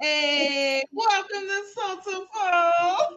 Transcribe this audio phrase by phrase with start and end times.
[0.00, 2.26] Hey, welcome to Soulful.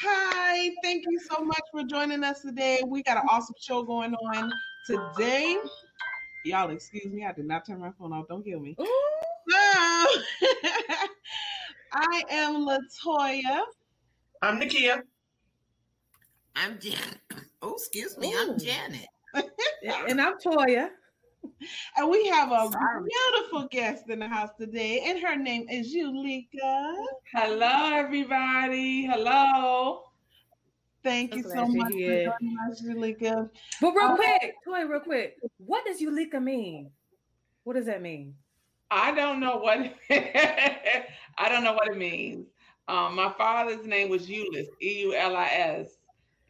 [0.00, 2.82] Hi, thank you so much for joining us today.
[2.84, 4.50] We got an awesome show going on
[4.88, 5.58] today.
[6.44, 8.26] Y'all, excuse me, I did not turn my phone off.
[8.28, 8.74] Don't kill me.
[8.76, 8.84] So,
[11.92, 13.62] I am Latoya.
[14.42, 15.02] I'm Nakia.
[16.56, 17.20] I'm Janet.
[17.62, 19.06] Oh, excuse me, I'm Janet.
[20.08, 20.90] and I'm Toya.
[21.96, 23.08] And we have a Sorry.
[23.08, 26.94] beautiful guest in the house today, and her name is Yulika.
[27.32, 29.06] Hello, everybody.
[29.06, 30.02] Hello.
[31.02, 33.50] Thank you so much for joining us, Yulika.
[33.80, 36.90] But real uh, quick, Toy, real quick, what does Yulika mean?
[37.64, 38.34] What does that mean?
[38.90, 39.78] I don't know what
[40.10, 42.46] I don't know what it means.
[42.88, 45.96] Um, my father's name was Eulis, E U L I S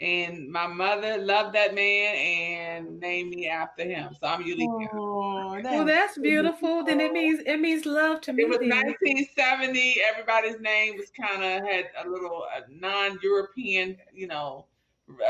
[0.00, 4.14] and my mother loved that man and named me after him.
[4.20, 4.88] So I'm Yulika.
[4.92, 6.84] Oh, that's well, that's beautiful.
[6.84, 8.42] Then it means it means love to me.
[8.42, 9.96] It was 1970.
[10.10, 14.66] Everybody's name was kind of had a little non-European, you know,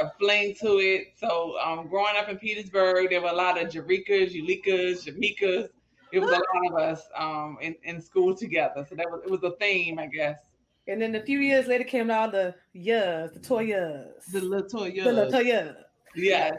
[0.00, 1.08] a fling to it.
[1.16, 5.68] So um, growing up in Petersburg, there were a lot of Jarikas, Yulikas, Jamikas.
[6.12, 8.86] It was a lot of us um, in, in school together.
[8.88, 10.38] So that was it was a theme, I guess.
[10.86, 14.24] And then a few years later came all the yes, the Toyas.
[14.32, 15.04] The Latoya.
[15.04, 15.76] The Latoya.
[16.14, 16.52] Yeah.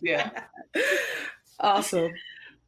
[0.00, 0.30] Yeah.
[1.60, 2.12] awesome.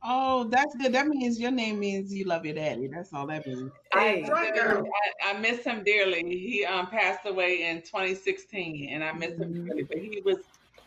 [0.06, 0.92] Oh, that's good.
[0.92, 2.88] That means your name means you love your daddy.
[2.88, 3.72] That's all that means.
[3.92, 4.28] Hey.
[4.30, 4.82] I,
[5.24, 6.22] I, miss him dearly.
[6.22, 9.42] He um, passed away in 2016, and I miss mm-hmm.
[9.42, 9.82] him dearly.
[9.84, 10.38] But he was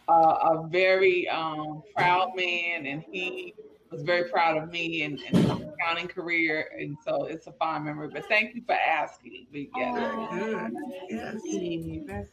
[0.08, 0.12] uh,
[0.62, 3.56] a very um, proud man, and he
[3.92, 8.10] was very proud of me and, and accounting career, and so it's a fond memory.
[8.12, 9.48] But thank you for asking.
[9.52, 10.70] But yeah, oh,
[11.12, 11.44] that's
[12.08, 12.32] That's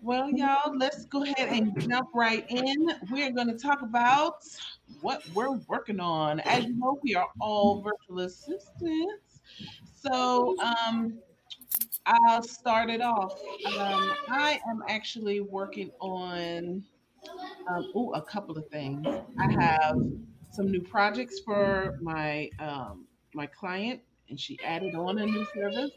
[0.00, 2.90] Well, y'all, let's go ahead and jump right in.
[3.10, 4.44] We're going to talk about
[5.00, 6.40] what we're working on.
[6.40, 9.40] As you know, we are all virtual assistants.
[9.94, 11.18] So, um,
[12.06, 13.38] I'll start it off.
[13.66, 16.84] Um, I am actually working on
[17.68, 19.06] um, oh, a couple of things.
[19.38, 19.96] I have
[20.50, 25.90] some new projects for my um, my client, and she added on a new service.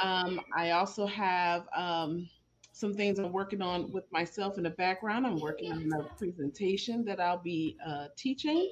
[0.00, 2.28] Um, I also have um,
[2.72, 5.26] some things I'm working on with myself in the background.
[5.26, 8.70] I'm working on a presentation that I'll be uh, teaching,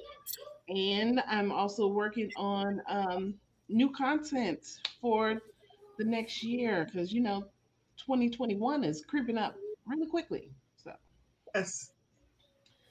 [0.69, 3.35] and I'm also working on um,
[3.69, 5.41] new content for
[5.97, 7.45] the next year because you know
[7.97, 9.55] 2021 is creeping up
[9.85, 10.51] really quickly.
[11.55, 11.91] Yes.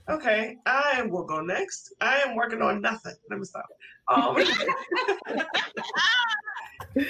[0.08, 1.94] Okay, I will go next.
[2.00, 3.14] I am working on nothing.
[3.30, 3.66] Let me stop.
[4.08, 4.36] Um,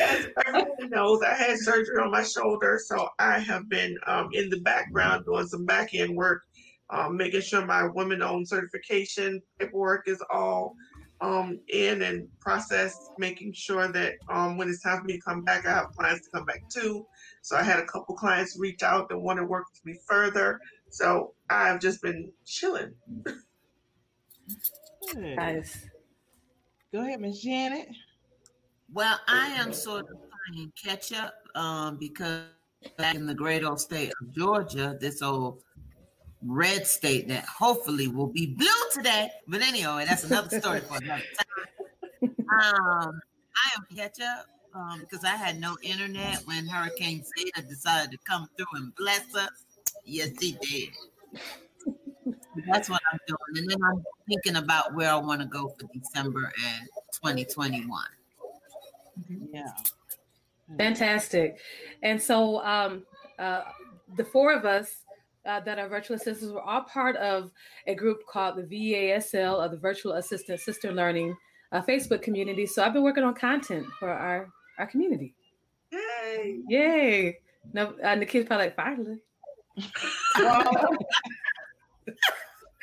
[0.00, 4.50] as everyone knows, I had surgery on my shoulder, so I have been um, in
[4.50, 6.42] the background doing some back end work,
[6.90, 10.76] um, making sure my women owned certification paperwork is all
[11.20, 15.42] um, in and processed, making sure that um, when it's time for me to come
[15.42, 17.06] back, I have clients to come back to.
[17.42, 20.60] So I had a couple clients reach out that want to work with me further.
[20.90, 22.92] So I've just been chilling.
[25.14, 25.86] Nice.
[26.92, 27.88] Go ahead, Miss Janet.
[28.92, 30.18] Well, I am sort of
[30.52, 32.42] playing catch up um, because
[32.96, 35.62] back in the great old state of Georgia, this old
[36.42, 39.30] red state that hopefully will be blue today.
[39.46, 42.34] But anyway, that's another story for another time.
[42.52, 43.20] Um,
[43.54, 48.18] I am catch up um, because I had no internet when Hurricane Zeta decided to
[48.26, 49.50] come through and bless us.
[50.04, 50.90] Yes, he did.
[52.66, 53.38] That's what I'm doing.
[53.56, 58.02] And then I'm thinking about where I want to go for December and 2021.
[59.52, 59.62] Yeah.
[60.78, 61.58] Fantastic.
[62.02, 63.04] And so um,
[63.38, 63.62] uh,
[64.16, 65.04] the four of us
[65.46, 67.50] uh, that are virtual assistants were all part of
[67.86, 71.34] a group called the VASL, or the Virtual Assistant Sister Learning
[71.72, 72.66] uh, Facebook community.
[72.66, 74.48] So I've been working on content for our,
[74.78, 75.34] our community.
[75.90, 76.60] Yay!
[76.68, 77.38] Yay!
[77.72, 79.18] No, and the kids probably like, finally
[79.76, 79.86] well,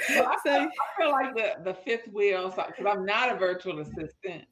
[0.10, 4.46] I, feel, I, feel, like the, the fifth wheel because I'm not a virtual assistant,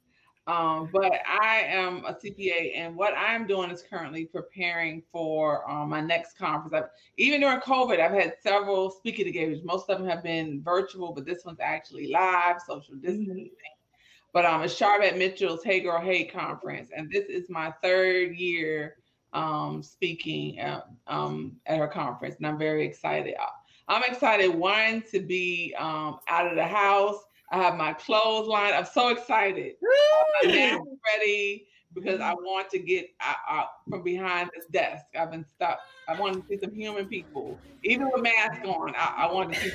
[0.48, 5.90] um, but I am a CPA, and what I'm doing is currently preparing for um,
[5.90, 6.74] my next conference.
[6.74, 9.66] I've, even during COVID, I've had several speaking engagements.
[9.66, 13.36] Most of them have been virtual, but this one's actually live, social distancing.
[13.36, 13.76] Mm-hmm.
[14.34, 18.98] But um, it's Charlotte Mitchell's Hey Girl Hey conference, and this is my third year
[19.36, 23.36] um, speaking at, um, at her conference, and I'm very excited.
[23.88, 27.18] I'm excited one to be um, out of the house.
[27.52, 28.74] I have my clothes lined.
[28.74, 29.74] I'm so excited.
[30.44, 35.06] I'm ready because I want to get out, out, from behind this desk.
[35.18, 35.80] I've been stuck.
[36.10, 38.94] I want to see some human people, even with masks on.
[38.96, 39.72] I, I want to see.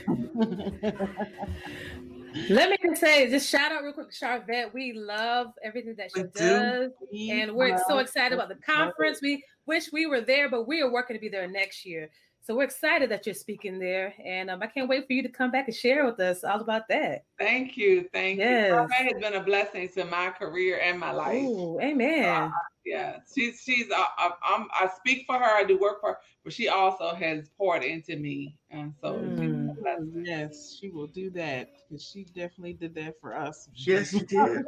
[2.49, 4.73] Let me just say, just shout out real quick, Charvette.
[4.73, 6.31] We love everything that she We do.
[6.41, 9.21] does, We and we're so excited about the conference.
[9.23, 12.11] We wish we were there, but we are working to be there next year.
[12.43, 15.29] So we're excited that you're speaking there, and um, I can't wait for you to
[15.29, 17.25] come back and share with us all about that.
[17.39, 18.09] Thank you.
[18.13, 18.71] Thank Yes.
[18.71, 18.75] you.
[18.77, 21.43] Charmaine has been a blessing to my career and my life.
[21.45, 22.51] Ooh, amen.
[22.87, 25.45] Yeah, she's she's uh, I, I'm I speak for her.
[25.45, 29.60] I do work for her, but she also has poured into me, and so Mm.
[29.81, 30.25] A blessing.
[30.25, 33.69] Yes, she will do that because she definitely did that for us.
[33.87, 34.65] Yes, she did.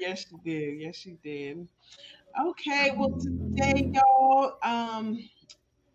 [0.00, 0.80] yes, she did.
[0.80, 1.68] Yes, she did.
[2.40, 5.18] Okay, well today, y'all, um,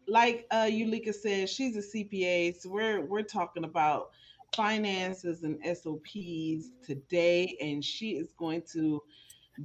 [0.08, 4.10] like uh Yulika said, she's a CPA, so we're we're talking about
[4.56, 9.02] finances and SOPs today, and she is going to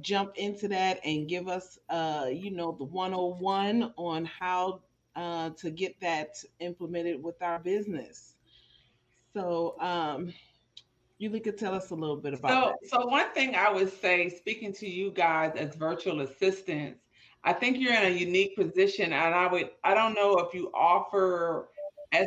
[0.01, 4.81] jump into that and give us uh you know the 101 on how
[5.15, 8.35] uh to get that implemented with our business.
[9.33, 10.33] So um
[11.21, 14.73] Yulika, tell us a little bit about So, so one thing I would say, speaking
[14.73, 16.99] to you guys as virtual assistants,
[17.43, 20.71] I think you're in a unique position, and I would, I don't know if you
[20.73, 21.69] offer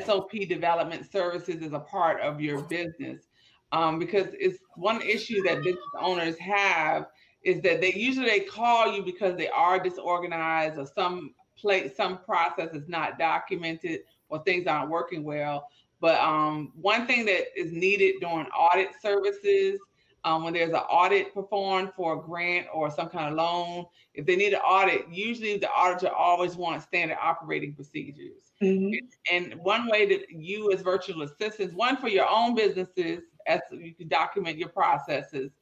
[0.05, 3.29] SOP development services as a part of your business,
[3.73, 7.07] um, because it's one issue that business owners have
[7.43, 12.19] is that they usually they call you because they are disorganized or some place, some
[12.19, 15.69] process is not documented or things aren't working well.
[16.01, 19.81] But um, one thing that is needed during audit services,
[20.25, 24.27] um, when there's an audit performed for a grant or some kind of loan, if
[24.27, 28.53] they need an audit, usually the auditor always wants standard operating procedures.
[28.61, 28.99] Mhm.
[29.31, 33.95] And one way that you, as virtual assistants, one for your own businesses, as you
[33.95, 35.53] can document your processes.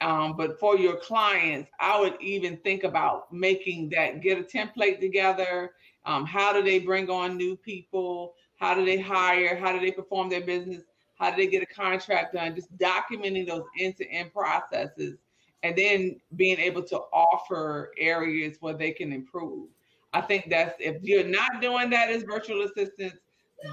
[0.00, 4.98] Um, but for your clients, I would even think about making that get a template
[4.98, 5.72] together.
[6.06, 8.34] Um, how do they bring on new people?
[8.56, 9.56] How do they hire?
[9.56, 10.82] How do they perform their business?
[11.18, 12.54] How do they get a contract done?
[12.54, 15.18] Just documenting those end to end processes
[15.62, 19.68] and then being able to offer areas where they can improve.
[20.12, 23.18] I think that's if you're not doing that as virtual assistants,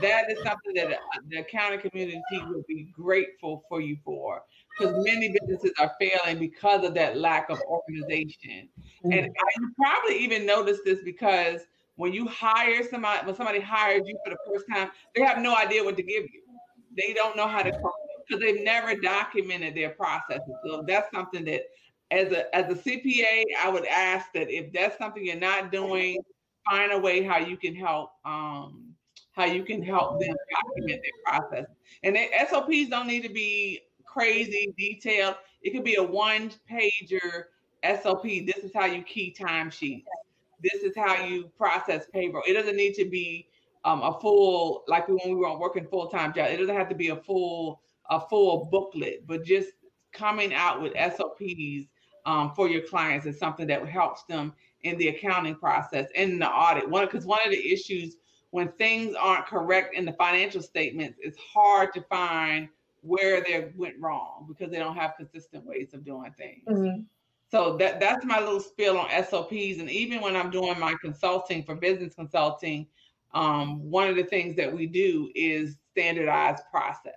[0.01, 4.43] that is something that the accounting community will be grateful for you for
[4.77, 8.69] because many businesses are failing because of that lack of organization.
[9.03, 11.61] And I, you probably even noticed this because
[11.95, 15.55] when you hire somebody, when somebody hires you for the first time, they have no
[15.55, 16.41] idea what to give you.
[16.95, 17.71] They don't know how to
[18.27, 20.53] because they've never documented their processes.
[20.65, 21.63] So that's something that
[22.11, 26.17] as a as a CPA, I would ask that if that's something you're not doing,
[26.69, 28.93] find a way how you can help um
[29.33, 31.65] how you can help them document their process.
[32.03, 33.81] And the SOPs don't need to be
[34.17, 35.35] crazy detailed.
[35.61, 37.45] It could be a one pager
[38.01, 38.23] SOP.
[38.23, 40.05] This is how you key timesheets.
[40.61, 42.43] This is how you process payroll.
[42.47, 43.47] It doesn't need to be
[43.85, 46.49] um, a full like when we were working full time job.
[46.49, 49.69] It doesn't have to be a full a full booklet, but just
[50.13, 51.87] coming out with SOPs
[52.25, 56.49] um, for your clients is something that helps them in the accounting process and the
[56.49, 56.89] audit.
[56.89, 58.17] One because one of the issues
[58.51, 62.69] when things aren't correct in the financial statements, it's hard to find
[63.07, 66.67] where they went wrong because they don't have consistent ways of doing things.
[66.67, 67.05] Mhm.
[67.49, 69.79] So that that's my little spill on SOPs.
[69.79, 72.87] And even when I'm doing my consulting for business consulting,
[73.33, 77.13] um, one of the things that we do is standardized process,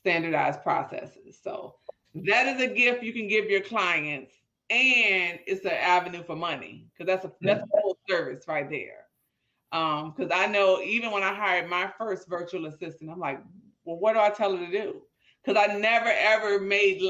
[0.00, 1.38] standardized processes.
[1.42, 1.76] So
[2.14, 4.32] that is a gift you can give your clients,
[4.70, 9.06] and it's an avenue for money because that's a that's a full service right there.
[9.72, 13.40] Um, because I know even when I hired my first virtual assistant, I'm like,
[13.84, 15.02] well, what do I tell her to do?
[15.44, 17.02] Because I never ever made.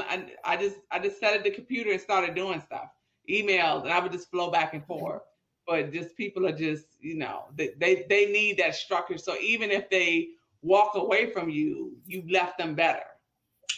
[0.43, 2.89] I, just I just sat at the computer and started doing stuff,
[3.29, 5.21] emails, and I would just flow back and forth.
[5.67, 9.17] But just people are just you know they they, they need that structure.
[9.17, 10.29] So even if they
[10.61, 13.03] walk away from you, you left them better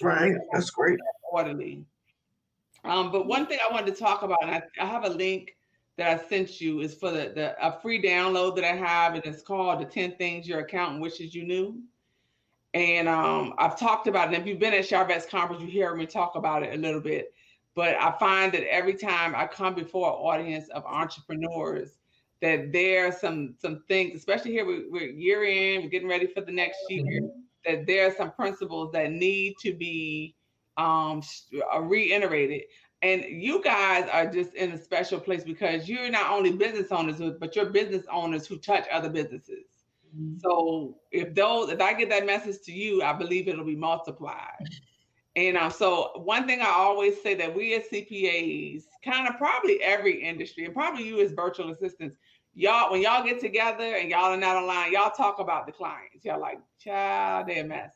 [0.01, 0.35] Right.
[0.51, 0.99] That's great.
[1.31, 1.85] orderly.
[2.83, 5.55] Um, but one thing I wanted to talk about, and I, I have a link
[5.97, 9.23] that I sent you, is for the, the a free download that I have, and
[9.25, 11.81] it's called "The Ten Things Your Accountant Wishes You Knew."
[12.73, 14.39] And um, I've talked about it.
[14.39, 17.33] If you've been at Charvette's conference, you hear me talk about it a little bit.
[17.75, 21.97] But I find that every time I come before an audience of entrepreneurs,
[22.41, 26.27] that there are some some things, especially here we, we're year in, we're getting ready
[26.27, 27.21] for the next year,
[27.65, 30.35] that there are some principles that need to be
[30.77, 31.21] um
[31.73, 32.63] uh, reiterated.
[33.01, 37.19] And you guys are just in a special place because you're not only business owners,
[37.39, 39.65] but you're business owners who touch other businesses.
[40.39, 44.69] So if those, if I get that message to you, I believe it'll be multiplied.
[45.35, 49.81] And um, so one thing I always say that we as CPAs, kind of probably
[49.81, 52.15] every industry, and probably you as virtual assistants,
[52.53, 56.23] y'all when y'all get together and y'all are not online, y'all talk about the clients.
[56.23, 57.95] Y'all like, child, they're a mess.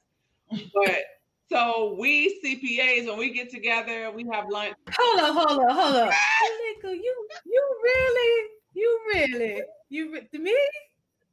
[0.73, 1.03] but
[1.49, 4.73] so we CPAs when we get together, we have lunch.
[4.97, 6.11] Hold up, hold up, hold up.
[6.11, 10.57] Nigga, you you really, you really, you re- to me,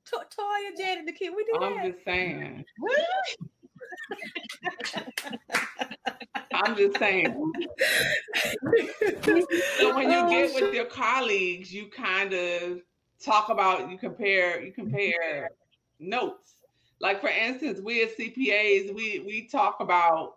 [0.06, 1.92] To- Toya, Janet, the kid, we do I'm that.
[1.92, 2.64] just saying.
[6.52, 7.52] I'm just saying.
[9.78, 12.80] So when you Oh, get with your colleagues, you kind of
[13.23, 15.50] talk about you compare you compare
[15.99, 16.54] notes.
[17.00, 20.37] Like for instance, we as CPAs, we we talk about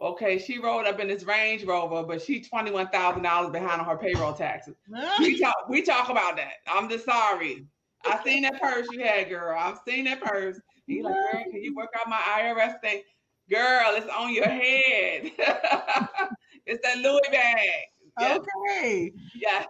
[0.00, 3.80] okay, she rolled up in this Range Rover, but she twenty one thousand dollars behind
[3.80, 4.76] on her payroll taxes.
[5.20, 6.54] We talk we talk about that.
[6.66, 7.66] I'm just sorry.
[8.04, 9.56] I seen that purse you had, girl.
[9.58, 10.60] I've seen that purse.
[10.86, 13.02] You like, girl, can you work out my IRS thing?
[13.50, 15.32] Girl, it's on your head.
[16.66, 17.70] it's that Louis bag.
[18.18, 19.12] Yes, Okay.
[19.34, 19.66] yes.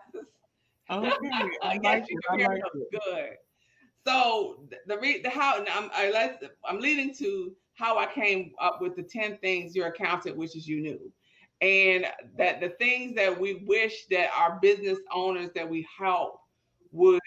[0.91, 1.11] Okay.
[1.63, 2.21] I Yes, like you.
[2.29, 2.63] I like.
[2.91, 3.31] Good.
[4.07, 8.81] So the re- the how I'm I let I'm leading to how I came up
[8.81, 11.13] with the 10 things your accountant wishes you knew.
[11.61, 16.41] And that the things that we wish that our business owners that we help
[16.93, 17.21] would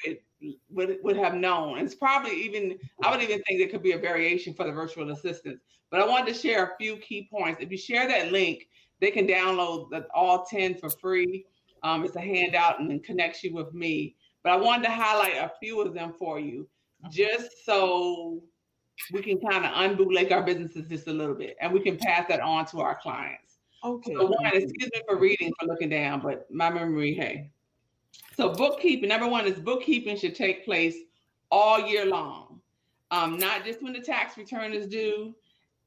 [0.69, 1.79] would would have known.
[1.79, 5.11] It's probably even I would even think there could be a variation for the virtual
[5.11, 5.63] assistants.
[5.89, 7.61] But I wanted to share a few key points.
[7.61, 8.67] If you share that link,
[8.99, 11.45] they can download the, all 10 for free.
[11.83, 14.15] Um, it's a handout and it connects you with me.
[14.43, 16.67] But I wanted to highlight a few of them for you,
[17.09, 18.41] just so
[19.11, 22.27] we can kind of unbootleg our businesses just a little bit, and we can pass
[22.29, 23.59] that on to our clients.
[23.83, 24.13] Okay.
[24.13, 27.51] So one, excuse me for reading, for looking down, but my memory, hey.
[28.35, 30.95] So bookkeeping, number one is bookkeeping should take place
[31.49, 32.61] all year long,
[33.11, 35.33] um, not just when the tax return is due.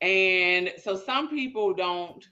[0.00, 2.26] And so some people don't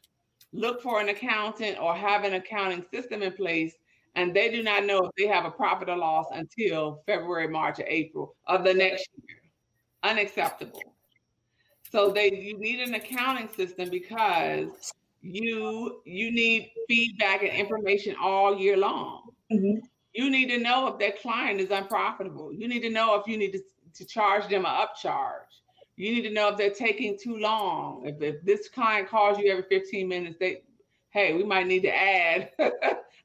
[0.52, 3.74] look for an accountant or have an accounting system in place,
[4.14, 7.78] and they do not know if they have a profit or loss until February, March,
[7.78, 9.38] or April of the next year.
[10.02, 10.82] Unacceptable.
[11.90, 14.92] So they you need an accounting system because
[15.22, 19.27] you you need feedback and information all year long.
[19.52, 19.82] Mhm.
[20.12, 22.52] You need to know if that client is unprofitable.
[22.52, 23.62] You need to know if you need to,
[23.94, 25.62] to charge them an upcharge.
[25.96, 28.06] You need to know if they're taking too long.
[28.06, 30.62] If, if this client calls you every 15 minutes, they
[31.10, 32.50] hey, we might need to add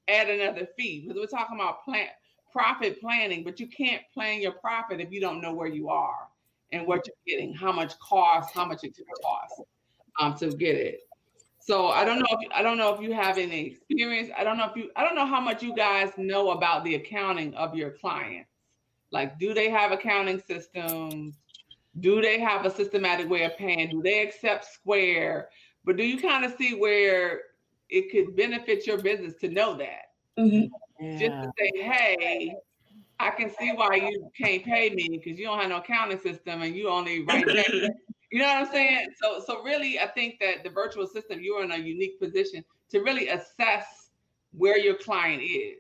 [0.07, 2.07] add another fee because we're talking about plan
[2.51, 6.27] profit planning, but you can't plan your profit if you don't know where you are
[6.71, 9.61] and what you're getting, how much cost, how much it costs
[10.19, 10.99] um, to get it.
[11.65, 14.29] So I don't know if I don't know if you have any experience.
[14.37, 16.95] I don't know if you I don't know how much you guys know about the
[16.95, 18.49] accounting of your clients.
[19.11, 21.37] Like, do they have accounting systems?
[22.01, 23.89] Do they have a systematic way of paying?
[23.91, 25.49] Do they accept Square?
[25.85, 27.43] But do you kind of see where
[27.89, 30.11] it could benefit your business to know that?
[30.37, 30.69] Mhm.
[31.01, 32.55] Just to say, hey,
[33.19, 36.61] I can see why you can't pay me because you don't have no accounting system
[36.61, 37.45] and you only write
[38.33, 39.09] you know what I'm saying?
[39.21, 43.01] So, so really, I think that the virtual assistant, you're in a unique position to
[43.01, 44.09] really assess
[44.53, 45.77] where your client is.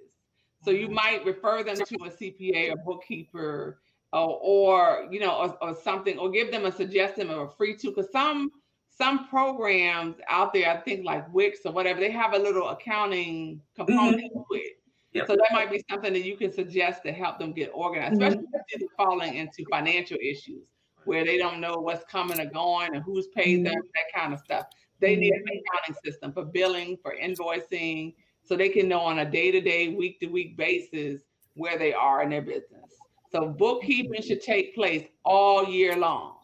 [0.63, 0.93] So you mm-hmm.
[0.93, 3.79] might refer them to a CPA or bookkeeper,
[4.13, 7.75] or, or you know, or, or something, or give them a suggestion of a free
[7.75, 7.91] tool.
[7.95, 8.51] Because some
[8.95, 13.61] some programs out there, I think like Wix or whatever, they have a little accounting
[13.75, 14.53] component mm-hmm.
[14.53, 14.73] to it.
[15.13, 15.25] Yep.
[15.25, 18.25] So that might be something that you can suggest to help them get organized, mm-hmm.
[18.25, 20.67] especially if they're falling into financial issues
[21.05, 24.39] where they don't know what's coming or going and who's paid them, that kind of
[24.39, 24.65] stuff.
[24.99, 29.29] They need an accounting system for billing, for invoicing, so they can know on a
[29.29, 31.21] day-to-day, week-to-week basis
[31.55, 33.01] where they are in their business.
[33.31, 36.37] So bookkeeping should take place all year long.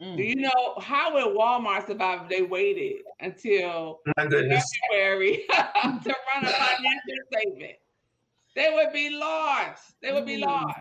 [0.00, 0.28] Do Mm.
[0.28, 4.00] you know how would Walmart survive if they waited until.
[4.16, 7.76] February to run a financial statement?
[8.56, 9.94] They would be lost.
[10.00, 10.46] They would be Mm.
[10.46, 10.80] lost.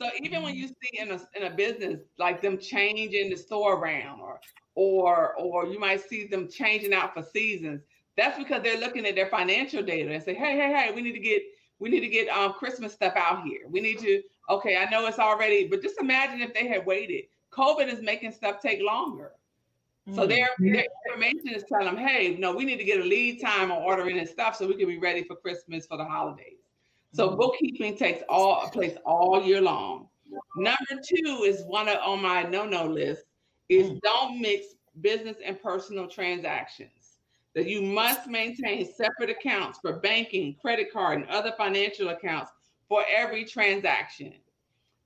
[0.00, 3.74] So even when you see in a in a business like them changing the store
[3.76, 4.40] around, or
[4.74, 7.82] or or you might see them changing out for seasons,
[8.16, 11.12] that's because they're looking at their financial data and say, hey, hey, hey, we need
[11.12, 11.42] to get
[11.78, 13.60] we need to get um Christmas stuff out here.
[13.68, 17.24] We need to okay, I know it's already, but just imagine if they had waited.
[17.52, 19.32] COVID is making stuff take longer.
[20.12, 20.28] So Mm.
[20.28, 23.72] their, their information is telling them, hey, no, we need to get a lead time
[23.72, 26.65] on ordering and stuff so we can be ready for Christmas for the holidays.
[27.12, 27.36] So Mhm.
[27.38, 30.08] bookkeeping takes all place all year long.
[30.56, 33.24] Number two is one of, on my no-no list
[33.68, 34.00] is Mm.
[34.00, 37.18] don't mix business and personal transactions.
[37.54, 42.52] That you must maintain separate accounts for banking, credit card, and other financial accounts
[42.88, 44.34] for every transaction.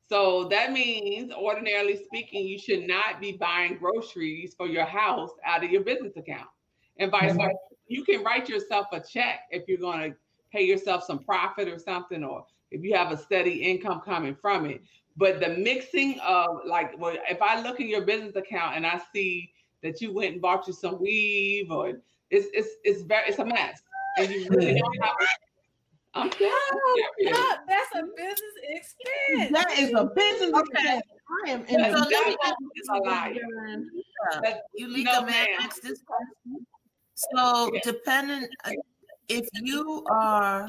[0.01, 5.63] So that means, ordinarily speaking, you should not be buying groceries for your house out
[5.63, 6.49] of your business account.
[6.97, 7.55] And vice versa.
[7.87, 10.17] You can write yourself a check if you're going to
[10.53, 14.67] pay yourself some profit or something, or if you have a steady income coming from
[14.67, 14.83] it.
[15.17, 19.01] But the mixing of like, well, if I look in your business account and I
[19.13, 19.53] see
[19.83, 23.45] that you went and bought you some weave, or it's it's it's very it's a
[23.45, 23.83] mess,
[24.19, 25.15] and you really don't have.
[26.13, 29.53] I'm oh, no, that's a business expense.
[29.53, 30.63] That is a business okay.
[30.73, 31.03] expense.
[31.47, 32.37] I am in so the
[32.91, 33.35] a liar.
[34.75, 36.67] You leave no, man ask this question.
[37.15, 37.81] So yeah.
[37.85, 38.73] depending uh,
[39.31, 40.67] if you are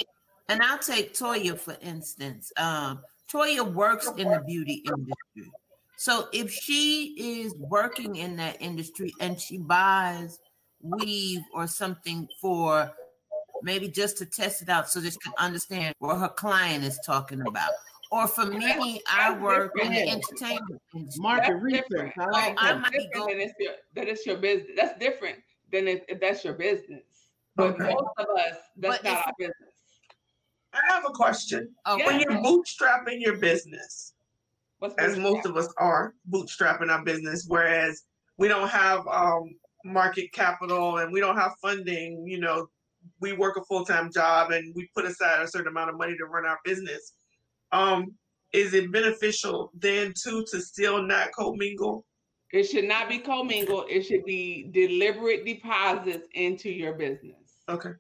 [0.50, 2.52] and I'll take Toya for instance.
[2.58, 3.00] Um,
[3.32, 5.52] Toya works in the beauty industry.
[5.98, 10.40] So if she is working in that industry and she buys
[10.82, 12.92] weave or something for
[13.64, 17.00] maybe just to test it out so that she can understand what her client is
[17.06, 17.70] talking about.
[18.12, 21.22] Or for me, I work in the entertainment industry.
[21.22, 22.12] Market research.
[22.18, 24.72] I like I might go, that, it's your, that it's your business.
[24.76, 25.38] That's different
[25.72, 27.04] than if, if that's your business.
[27.56, 27.94] But okay.
[27.94, 29.56] most of us, that's but not our business.
[30.74, 31.70] I have a question.
[31.88, 32.06] Okay.
[32.06, 34.14] When you're bootstrapping your business,
[34.98, 38.04] as most of us are bootstrapping our business, whereas
[38.38, 39.50] we don't have um,
[39.84, 42.68] market capital and we don't have funding, you know,
[43.20, 46.16] we work a full time job and we put aside a certain amount of money
[46.18, 47.14] to run our business.
[47.72, 48.14] Um,
[48.54, 52.06] is it beneficial then too to still not commingle?
[52.52, 53.86] It should not be commingled.
[53.90, 57.41] It should be deliberate deposits into your business.
[57.72, 57.92] Okay.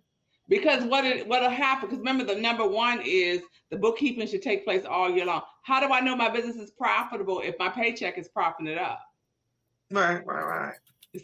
[0.47, 1.87] Because what it what'll happen?
[1.87, 5.41] Because remember, the number one is the bookkeeping should take place all year long.
[5.63, 8.99] How do I know my business is profitable if my paycheck is propping it up?
[9.91, 10.73] Right, right, right.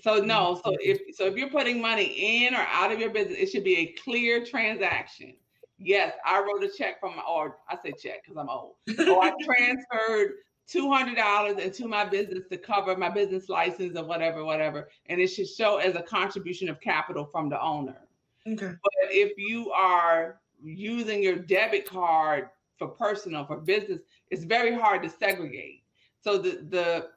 [0.02, 0.70] So no, mm-hmm.
[0.70, 3.64] so if so if you're putting money in or out of your business, it should
[3.64, 5.36] be a clear transaction.
[5.78, 8.76] Yes, I wrote a check from my or I say check because I'm old.
[9.10, 10.36] or I transferred
[10.68, 15.22] two hundred dollars into my business to cover my business license or whatever, whatever, and
[15.22, 18.07] it should show as a contribution of capital from the owner.
[18.48, 18.74] Okay.
[18.82, 25.04] But if you are using your debit card for personal for business, it's very hard
[25.04, 25.84] to segregate.
[26.22, 27.10] So the the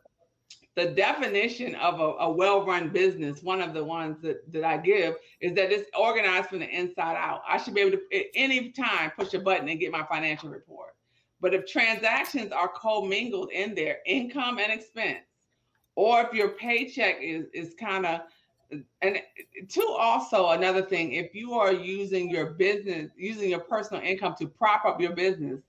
[0.76, 5.16] the definition of a, a well-run business, one of the ones that, that I give,
[5.40, 7.42] is that it's organized from the inside out.
[7.46, 10.48] I should be able to at any time push a button and get my financial
[10.48, 10.94] report.
[11.40, 15.26] But if transactions are commingled in there, income and expense,
[15.96, 18.20] or if your paycheck is is kind of
[19.02, 19.20] and
[19.68, 24.46] two also another thing if you are using your business using your personal income to
[24.46, 25.60] prop up your business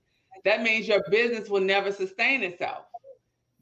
[0.44, 2.84] that means your business will never sustain itself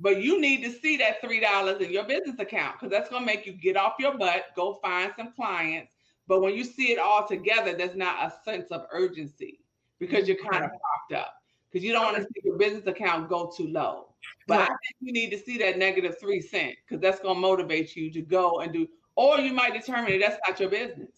[0.00, 3.22] but you need to see that three dollars in your business account because that's going
[3.22, 5.92] to make you get off your butt, go find some clients.
[6.26, 9.60] But when you see it all together, there's not a sense of urgency
[9.98, 11.34] because you're kind of propped up
[11.70, 14.06] because you don't want to see your business account go too low.
[14.46, 17.40] But I think you need to see that negative three cent because that's going to
[17.40, 18.88] motivate you to go and do,
[19.20, 21.10] or you might determine that that's not your business.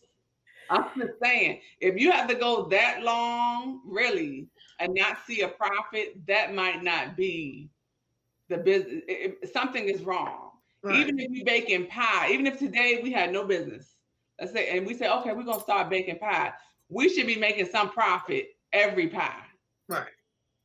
[0.68, 4.48] I'm just saying, if you have to go that long, really,
[4.80, 7.70] and not see a profit, that might not be
[8.48, 9.04] the business,
[9.52, 10.50] something is wrong.
[10.82, 10.98] Right.
[10.98, 13.94] Even if you baking pie, even if today we had no business,
[14.40, 16.52] let's say, and we say, okay, we're gonna start baking pie,
[16.88, 19.44] we should be making some profit every pie.
[19.88, 20.08] Right.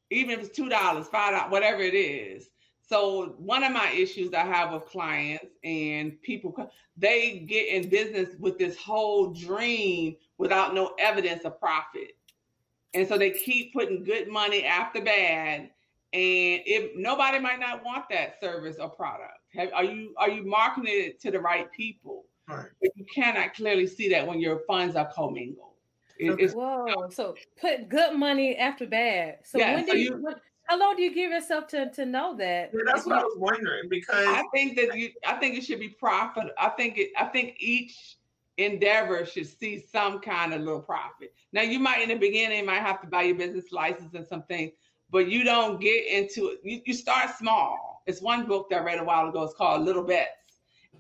[0.10, 2.50] Even if it's two dollars, five dollars, whatever it is.
[2.88, 6.56] So one of my issues I have with clients and people,
[6.95, 12.15] they get in business with this whole dream without no evidence of profit.
[12.93, 15.69] And so they keep putting good money after bad.
[16.13, 19.34] And if nobody might not want that service or product.
[19.54, 22.23] Have, are you are you marketing it to the right people?
[22.47, 22.69] Right.
[22.82, 25.73] but you cannot clearly see that when your funds are commingled.
[26.17, 29.39] It, whoa so put good money after bad.
[29.43, 30.36] So yeah, when do so you, you
[30.67, 32.71] how long do you give yourself to, to know that?
[32.73, 35.63] Yeah, that's what you, I was wondering because I think that you I think it
[35.63, 36.47] should be profit.
[36.60, 38.17] I think it I think each
[38.58, 41.34] endeavor should see some kind of little profit.
[41.53, 44.43] Now you might in the beginning might have to buy your business license and some
[44.43, 44.73] things,
[45.10, 46.60] but you don't get into it.
[46.63, 48.03] You, you start small.
[48.06, 49.43] It's one book that I read a while ago.
[49.43, 50.32] It's called Little Bets.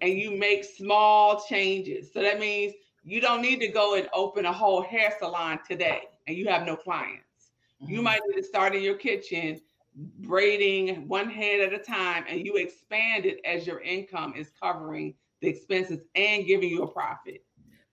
[0.01, 2.13] And you make small changes.
[2.13, 6.03] So that means you don't need to go and open a whole hair salon today
[6.27, 7.23] and you have no clients.
[7.81, 7.93] Mm-hmm.
[7.93, 9.61] You might need to start in your kitchen
[10.19, 15.15] braiding one head at a time and you expand it as your income is covering
[15.41, 17.43] the expenses and giving you a profit.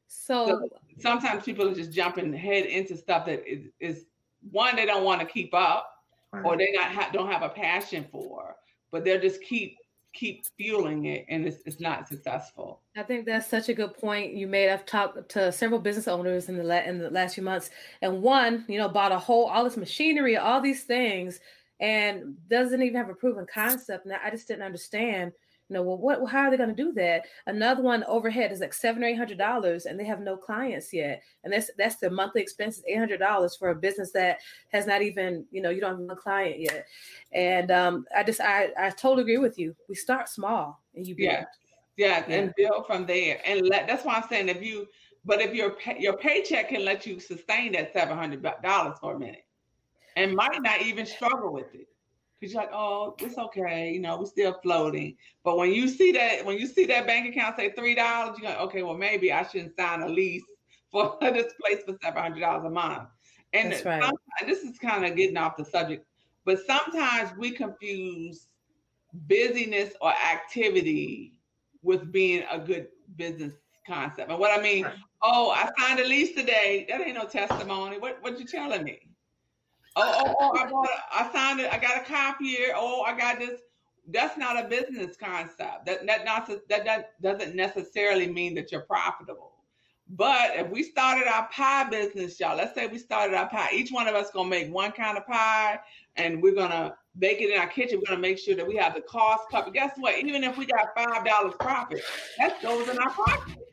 [0.07, 0.69] So, so
[0.99, 4.07] sometimes people are just jumping head into stuff that is, is
[4.51, 5.91] one they don't want to keep up
[6.33, 6.45] right.
[6.45, 8.57] or they not ha- don't have a passion for,
[8.93, 9.77] but they'll just keep
[10.15, 12.81] keep fueling it and it's, it's not successful.
[12.97, 14.71] I think that's such a good point you made.
[14.71, 18.23] I've talked to several business owners in the la- in the last few months, and
[18.23, 21.41] one, you know, bought a whole all this machinery, all these things,
[21.81, 24.07] and doesn't even have a proven concept.
[24.07, 25.33] And I just didn't understand
[25.69, 26.31] You know, well, what?
[26.31, 27.23] How are they going to do that?
[27.47, 30.93] Another one overhead is like seven or eight hundred dollars, and they have no clients
[30.93, 34.41] yet, and that's that's the monthly expenses eight hundred dollars for a business that
[34.73, 36.87] has not even you know you don't have a client yet.
[37.33, 39.75] And um, I just I I totally agree with you.
[39.89, 41.33] We start small and you build.
[41.33, 41.45] Yeah,
[41.97, 42.37] yeah, yeah.
[42.37, 43.41] and build from there.
[43.47, 44.87] And let, that's why I'm saying if you,
[45.25, 49.19] but if your your paycheck can let you sustain that seven hundred dollars for a
[49.19, 49.47] minute,
[50.17, 51.89] and might not even struggle with it
[52.45, 55.17] because you're like, oh, it's okay, you know, we're still floating.
[55.45, 58.51] But when you see that, when you see that bank account say three dollars, you're
[58.51, 60.45] like, okay, well, maybe I shouldn't sign a lease
[60.93, 63.09] for this place for seven hundred dollars a month.
[63.55, 64.13] And That's right.
[64.47, 66.05] this is kind of getting off the subject,
[66.45, 68.49] but sometimes we confuse
[69.13, 71.33] busyness or activity
[71.83, 73.55] with being a good business
[73.87, 74.31] concept.
[74.31, 74.87] And what I mean,
[75.23, 76.85] oh, I signed a lease today.
[76.91, 77.99] That ain't no testimony.
[77.99, 79.14] What what you telling me?
[79.97, 81.73] Oh, oh, oh, I bought, I signed it.
[81.73, 82.73] I got a copier.
[82.75, 83.61] Oh, I got this.
[84.09, 85.87] That's not a business concept.
[85.87, 89.53] That that not that that doesn't necessarily mean that you're profitable.
[90.11, 93.71] But if we started our pie business, y'all, let's say we started our pie.
[93.73, 95.81] Each one of us gonna make one kind of pie,
[96.17, 97.99] and we're gonna bake it in our kitchen.
[97.99, 99.73] We're gonna make sure that we have the cost covered.
[99.73, 100.19] Guess what?
[100.19, 102.03] Even if we got five dollars profit,
[102.39, 103.64] that goes in our pocket.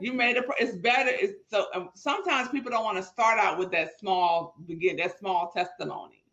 [0.00, 0.44] You made it.
[0.58, 1.10] It's better.
[1.12, 5.18] It's, so um, sometimes people don't want to start out with that small begin that
[5.18, 6.24] small testimony.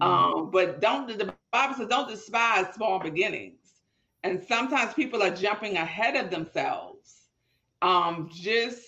[0.00, 0.02] Mm-hmm.
[0.02, 3.54] Um, but don't the Bible says don't despise small beginnings.
[4.24, 7.28] And sometimes people are jumping ahead of themselves,
[7.82, 8.82] um, just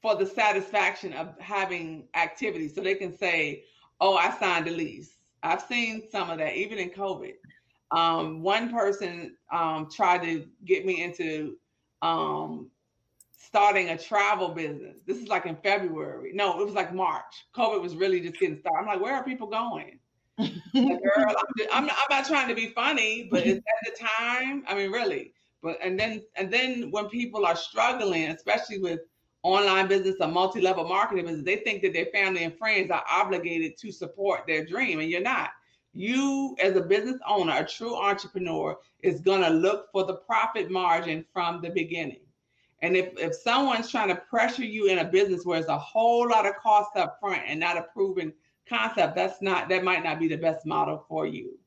[0.00, 3.64] for the satisfaction of having activity, so they can say,
[4.00, 7.34] "Oh, I signed a lease." I've seen some of that, even in COVID.
[7.90, 11.56] Um, one person um, tried to get me into
[12.02, 12.70] um,
[13.56, 14.98] starting a travel business.
[15.06, 16.32] This is like in February.
[16.34, 17.46] No, it was like March.
[17.56, 18.80] COVID was really just getting started.
[18.80, 19.98] I'm like, where are people going?
[20.38, 23.62] like, girl, I'm, just, I'm, not, I'm not trying to be funny, but is that
[23.84, 24.62] the time?
[24.68, 25.32] I mean, really.
[25.62, 29.00] But and then and then when people are struggling, especially with
[29.42, 33.78] online business or multi-level marketing business, they think that their family and friends are obligated
[33.78, 35.50] to support their dream, and you're not.
[35.94, 41.24] You, as a business owner, a true entrepreneur, is gonna look for the profit margin
[41.32, 42.25] from the beginning.
[42.82, 46.28] And if, if someone's trying to pressure you in a business where it's a whole
[46.28, 48.32] lot of cost up front and not a proven
[48.68, 51.58] concept, that's not that might not be the best model for you.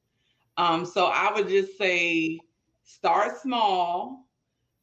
[0.57, 2.39] Um, so I would just say
[2.83, 4.27] start small,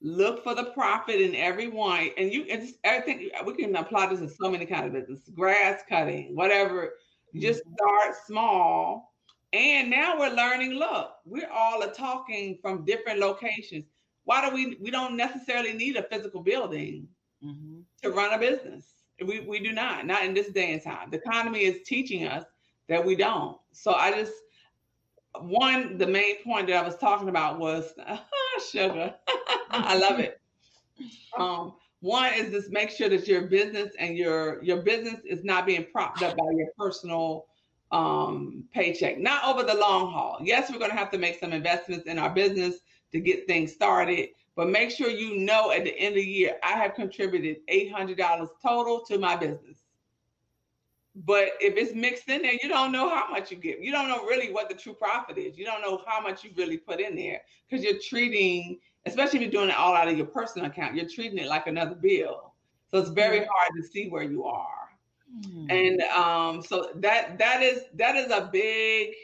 [0.00, 4.20] look for the profit in every one, and you and everything we can apply this
[4.20, 6.94] to so many kind of business, grass cutting, whatever.
[7.34, 7.74] Just mm-hmm.
[7.74, 9.12] start small.
[9.52, 10.72] And now we're learning.
[10.72, 13.84] Look, we're all talking from different locations
[14.26, 17.08] why do we we don't necessarily need a physical building
[17.42, 17.78] mm-hmm.
[18.02, 18.84] to run a business.
[19.24, 21.10] We, we do not not in this day and time.
[21.10, 22.44] The economy is teaching us
[22.88, 23.56] that we don't.
[23.72, 24.32] So i just
[25.40, 27.92] one the main point that i was talking about was
[28.70, 29.14] sugar.
[29.70, 30.40] I love it.
[31.38, 35.66] Um one is just make sure that your business and your your business is not
[35.66, 37.46] being propped up by your personal
[37.92, 39.18] um paycheck.
[39.18, 40.38] Not over the long haul.
[40.42, 42.80] Yes we're going to have to make some investments in our business
[43.12, 44.30] to get things started.
[44.54, 48.48] But make sure you know at the end of the year, I have contributed $800
[48.62, 49.78] total to my business.
[51.24, 53.80] But if it's mixed in there, you don't know how much you get.
[53.80, 55.56] You don't know really what the true profit is.
[55.56, 59.42] You don't know how much you really put in there because you're treating, especially if
[59.42, 62.52] you're doing it all out of your personal account, you're treating it like another bill.
[62.90, 64.90] So it's very hard to see where you are.
[65.40, 65.70] Mm.
[65.70, 69.14] And um, so that that is that is a big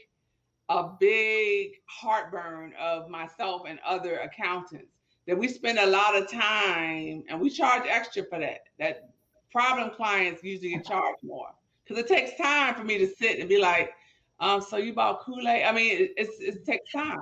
[0.73, 4.93] a big heartburn of myself and other accountants
[5.27, 8.61] that we spend a lot of time and we charge extra for that.
[8.79, 9.11] That
[9.51, 11.49] problem clients usually get charged more
[11.85, 13.93] because it takes time for me to sit and be like,
[14.41, 15.65] um, so you bought Kool-Aid?
[15.65, 17.21] I mean, it, it's, it takes time.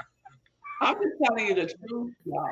[0.80, 2.50] I'm just telling you the truth, y'all.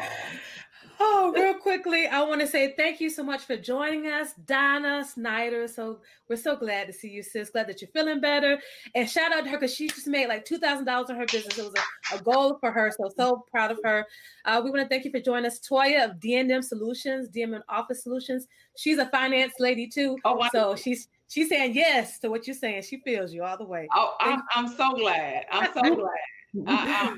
[1.03, 5.03] Oh, real quickly, I want to say thank you so much for joining us, Donna
[5.03, 5.67] Snyder.
[5.67, 7.49] So we're so glad to see you, sis.
[7.49, 8.61] Glad that you're feeling better.
[8.95, 11.25] And shout out to her because she just made like two thousand dollars on her
[11.25, 11.57] business.
[11.57, 11.73] It was
[12.13, 12.93] a, a, goal for her.
[12.95, 14.05] So so proud of her.
[14.45, 18.03] Uh, we want to thank you for joining us, Toya of DNM Solutions, DNM Office
[18.03, 18.47] Solutions.
[18.77, 20.19] She's a finance lady too.
[20.27, 20.51] Oh, wow.
[20.53, 22.83] So she's she's saying yes to what you're saying.
[22.83, 23.89] She feels you all the way.
[23.95, 25.47] Oh, I'm, I'm so glad.
[25.51, 26.67] I'm so glad.
[26.67, 27.17] I,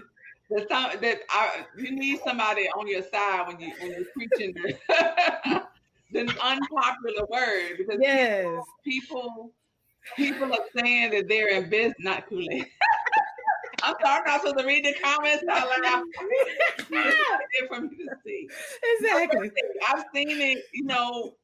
[0.57, 4.75] that that I, you need somebody on your side when you when you're preaching the,
[6.12, 8.62] the unpopular word because yes.
[8.85, 9.53] people,
[10.17, 12.67] people are saying that they're in business, not Kool-Aid.
[13.85, 16.05] I'm sorry, I'm not supposed to read the comments out loud.
[17.69, 18.49] for me to see.
[18.99, 19.51] Exactly.
[19.88, 21.35] I've seen it, you know,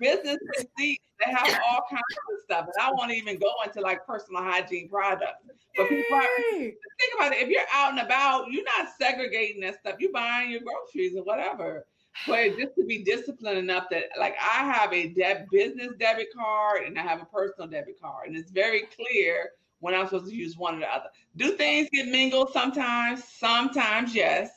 [0.00, 4.06] business receipts they have all kinds of stuff, and I won't even go into like
[4.06, 5.44] personal hygiene products.
[5.76, 6.74] But people are, think
[7.16, 9.96] about it: if you're out and about, you're not segregating that stuff.
[9.98, 11.86] You're buying your groceries or whatever.
[12.26, 16.84] But just to be disciplined enough that, like, I have a debt business debit card
[16.86, 20.34] and I have a personal debit card, and it's very clear when I'm supposed to
[20.34, 21.10] use one or the other.
[21.36, 23.24] Do things get mingled sometimes?
[23.24, 24.50] Sometimes, yes.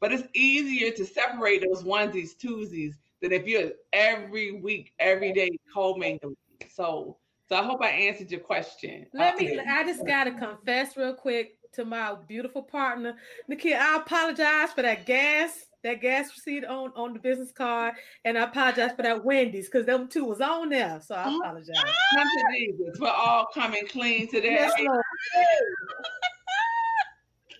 [0.00, 2.94] But it's easier to separate those onesies, twosies
[3.24, 6.36] than if you're every week, every day co-mingling.
[6.70, 7.16] So,
[7.48, 9.06] so I hope I answered your question.
[9.14, 9.58] Let me.
[9.58, 13.16] I just gotta confess real quick to my beautiful partner,
[13.50, 13.78] Nakia.
[13.78, 17.94] I apologize for that gas that gas receipt on on the business card,
[18.26, 21.00] and I apologize for that Wendy's because them two was on there.
[21.02, 21.40] So I mm-hmm.
[21.40, 21.76] apologize.
[22.14, 23.00] Come to Jesus.
[23.00, 24.52] We're all coming clean today.
[24.52, 24.72] Yes,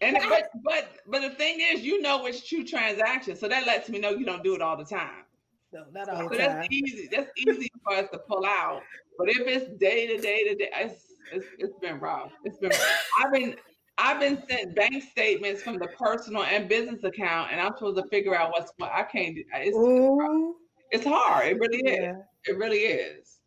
[0.03, 3.89] and but but but the thing is, you know it's true transaction, so that lets
[3.89, 5.24] me know you don't do it all the time.
[5.75, 6.57] No, not all so the time.
[6.57, 7.09] that's easy.
[7.11, 8.81] That's easy for us to pull out.
[9.19, 12.31] But if it's day to day to day, it's it's, it's been rough.
[12.45, 12.71] It's been.
[13.21, 13.57] I've been
[13.99, 18.09] I've been sent bank statements from the personal and business account, and I'm supposed to
[18.09, 18.93] figure out what's what.
[18.93, 19.37] I can't.
[19.37, 20.55] It's Ooh.
[20.93, 21.49] it's hard.
[21.49, 22.01] It really is.
[22.03, 22.15] Yeah.
[22.47, 23.39] It really is.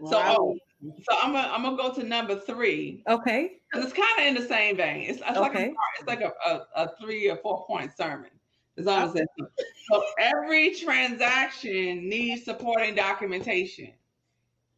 [0.00, 0.10] Wow.
[0.10, 3.04] So, oh, so I'm gonna I'm gonna go to number three.
[3.08, 3.52] Okay.
[3.70, 5.10] Because it's kind of in the same vein.
[5.10, 5.40] It's, it's okay.
[5.40, 8.30] like a, it's like a, a, a, three or four point sermon.
[8.78, 9.50] As long as it's
[9.90, 13.92] so every transaction needs supporting documentation.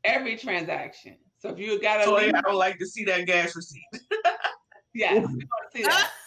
[0.05, 1.17] Every transaction.
[1.39, 3.83] So if you got a so I would like to see that gas receipt.
[4.95, 5.39] yes, we want
[5.73, 6.11] to see that.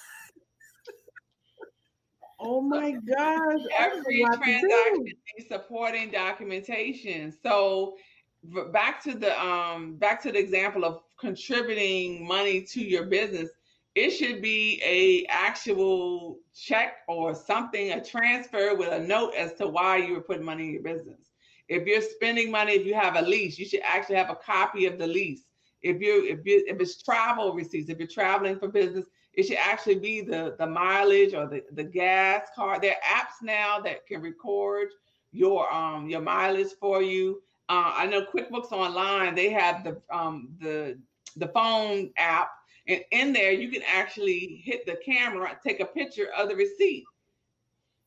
[2.45, 3.62] Oh my gosh.
[3.79, 7.33] Every transaction needs supporting documentation.
[7.41, 7.95] So
[8.73, 13.49] back to the um back to the example of contributing money to your business,
[13.95, 19.67] it should be a actual check or something, a transfer with a note as to
[19.67, 21.29] why you were putting money in your business.
[21.69, 24.86] If you're spending money, if you have a lease, you should actually have a copy
[24.86, 25.45] of the lease.
[25.82, 29.58] If you if you if it's travel receipts, if you're traveling for business, it should
[29.58, 32.82] actually be the the mileage or the the gas card.
[32.82, 34.89] There are apps now that can record
[35.32, 37.41] your um your mileage for you.
[37.69, 40.97] Uh, I know QuickBooks Online they have the um the
[41.36, 42.51] the phone app,
[42.88, 47.06] and in there you can actually hit the camera, take a picture of the receipt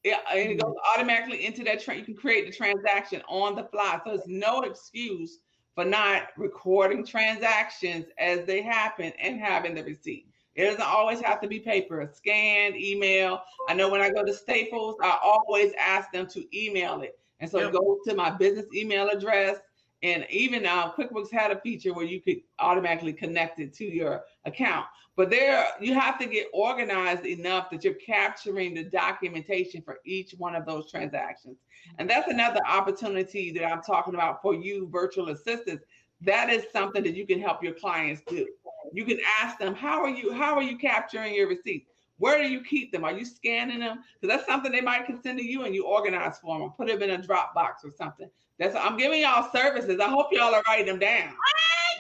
[0.07, 1.01] yeah, and it goes mm-hmm.
[1.01, 1.85] automatically into that.
[1.89, 5.41] You can create the transaction on the fly, so there's no excuse
[5.75, 10.29] for not recording transactions as they happen and having the receipt.
[10.55, 13.43] It doesn't always have to be paper, scanned, email.
[13.69, 17.19] I know when I go to Staples, I always ask them to email it.
[17.41, 17.71] And so yep.
[17.71, 19.59] it goes to my business email address.
[20.03, 24.25] And even now, QuickBooks had a feature where you could automatically connect it to your
[24.45, 24.87] account.
[25.17, 30.35] But there, you have to get organized enough that you're capturing the documentation for each
[30.37, 31.57] one of those transactions.
[31.99, 35.85] And that's another opportunity that I'm talking about for you, virtual assistants.
[36.21, 38.47] That is something that you can help your clients do.
[38.93, 41.91] You can ask them, how are you, how are you capturing your receipts?
[42.19, 43.05] Where do you keep them?
[43.05, 44.03] Are you scanning them?
[44.21, 46.71] Because that's something they might can send to you and you organize for them or
[46.71, 48.29] put them in a Dropbox or something.
[48.59, 50.01] That's I'm giving y'all services.
[50.01, 51.35] I hope y'all are writing them down.
[51.35, 51.97] Ah,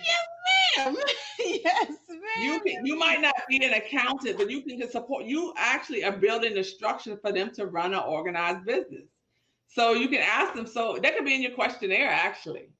[0.78, 0.96] yes, ma'am.
[1.64, 2.20] yes, ma'am.
[2.42, 5.26] You can, you might not be an accountant, but you can just support.
[5.26, 9.04] You actually are building the structure for them to run an organized business.
[9.68, 10.66] So you can ask them.
[10.66, 12.70] So that could be in your questionnaire, actually.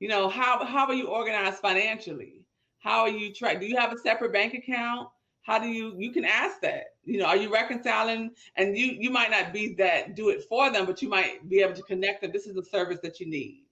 [0.00, 2.42] You know how how are you organized financially?
[2.78, 3.54] How are you try?
[3.54, 5.08] Do you have a separate bank account?
[5.46, 6.94] How do you you can ask that.
[7.04, 8.32] You know are you reconciling?
[8.56, 11.60] And you you might not be that do it for them but you might be
[11.60, 13.62] able to connect them this is the service that you need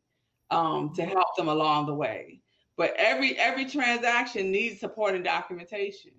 [0.50, 1.10] um, to mm-hmm.
[1.10, 2.40] help them along the way.
[2.76, 6.12] But every every transaction needs supporting documentation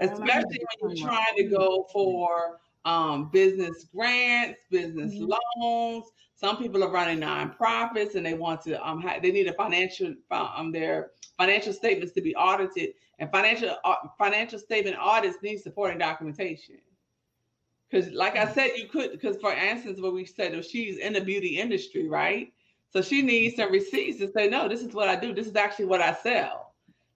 [0.00, 5.32] especially when you're trying to go for um, business grants business mm-hmm.
[5.60, 6.04] loans
[6.42, 10.12] some people are running nonprofits and they want to um, ha- they need a financial
[10.32, 15.98] um, their financial statements to be audited and financial uh, financial statement audits need supporting
[15.98, 16.78] documentation.
[17.88, 21.12] Because, like I said, you could because for instance, what we said, if she's in
[21.12, 22.52] the beauty industry, right?
[22.90, 25.32] So she needs some receipts to say, no, this is what I do.
[25.32, 26.74] This is actually what I sell.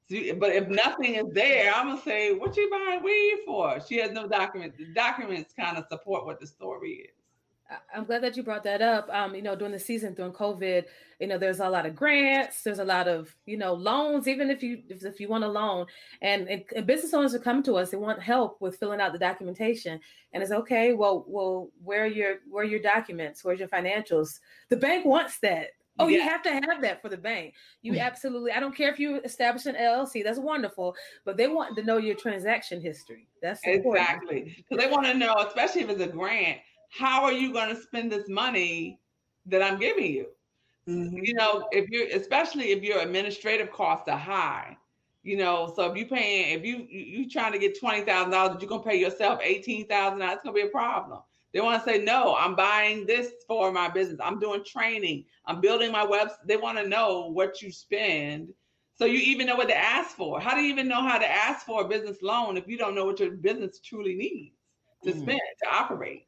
[0.08, 3.80] So, but if nothing is there, I'm gonna say, what you buying weed for?
[3.88, 4.78] She has no documents.
[4.78, 7.25] The documents kind of support what the story is.
[7.94, 9.08] I'm glad that you brought that up.
[9.10, 10.84] Um, you know, during the season, during COVID,
[11.18, 14.50] you know, there's a lot of grants, there's a lot of, you know, loans, even
[14.50, 15.86] if you if, if you want a loan.
[16.22, 19.18] And, and, business owners are coming to us, they want help with filling out the
[19.18, 19.98] documentation.
[20.32, 23.44] And it's okay, well, well, where are your where are your documents?
[23.44, 24.38] Where's your financials?
[24.68, 25.70] The bank wants that.
[25.98, 26.18] Oh, yeah.
[26.18, 27.54] you have to have that for the bank.
[27.80, 28.52] You absolutely.
[28.52, 30.22] I don't care if you establish an LLC.
[30.22, 33.26] That's wonderful, but they want to know your transaction history.
[33.40, 36.58] That's exactly because they want to know, especially if it's a grant
[36.98, 39.00] how are you going to spend this money
[39.46, 40.26] that I'm giving you.
[40.88, 41.24] Mhm.
[41.24, 44.76] You know, if you're especially if your administrative costs are high,
[45.22, 48.32] you know, so if you're paying if you you, you trying to get twenty thousand
[48.32, 51.20] dollars, you're gonna pay yourself eighteen thousand dollars, it's gonna be a problem.
[51.52, 54.18] They want to say, no, I'm buying this for my business.
[54.22, 55.24] I'm doing training.
[55.46, 56.46] I'm building my website.
[56.46, 58.52] They want to know what you spend.
[58.94, 60.40] So you even know what to ask for.
[60.40, 62.94] How do you even know how to ask for a business loan if you don't
[62.94, 64.56] know what your business truly needs
[65.04, 65.16] to Mm.
[65.16, 66.26] spend to operate?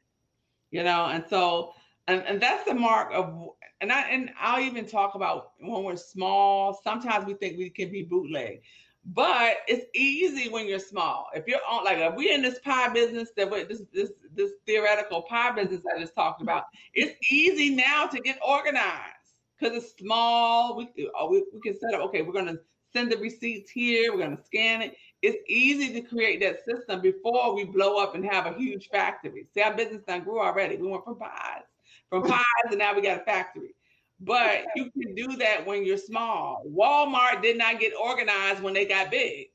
[0.71, 1.73] You know, and so
[2.09, 3.51] and, and that's the mark of
[3.81, 6.81] and I and I'll even talk about when we're small.
[6.83, 8.63] Sometimes we think we can be bootleg,
[9.05, 11.29] but it's easy when you're small.
[11.35, 14.53] If you're on like if we're in this pie business that we this this this
[14.67, 19.15] theoretical pie business I just talked about, it's easy now to get organized
[19.59, 20.77] because it's small.
[20.77, 22.01] We, we we can set up.
[22.09, 22.59] Okay, we're gonna
[22.93, 24.13] send the receipts here.
[24.13, 24.97] We're gonna scan it.
[25.23, 29.47] It's easy to create that system before we blow up and have a huge factory.
[29.53, 30.77] See, our business done grew already.
[30.77, 31.65] We went from pies,
[32.09, 33.75] from pies, and now we got a factory.
[34.21, 36.63] But you can do that when you're small.
[36.69, 39.49] Walmart did not get organized when they got big.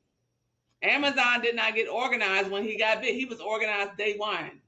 [0.82, 3.14] Amazon did not get organized when he got big.
[3.14, 4.60] He was organized day one.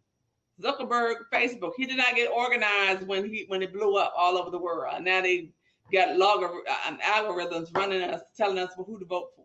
[0.62, 4.50] Zuckerberg, Facebook, he did not get organized when he when it blew up all over
[4.50, 5.02] the world.
[5.02, 5.50] Now they
[5.92, 9.44] got uh, algorithms running us, telling us who to vote for.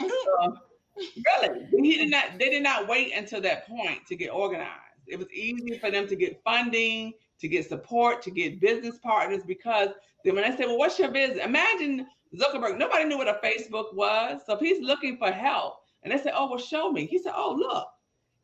[0.24, 0.56] So,
[0.96, 2.38] really, he did not.
[2.38, 4.70] They did not wait until that point to get organized.
[5.06, 9.42] It was easy for them to get funding, to get support, to get business partners
[9.46, 9.90] because
[10.24, 12.78] then when they say, "Well, what's your business?" Imagine Zuckerberg.
[12.78, 16.32] Nobody knew what a Facebook was, so if he's looking for help, and they say,
[16.34, 17.88] "Oh, well, show me," he said, "Oh, look."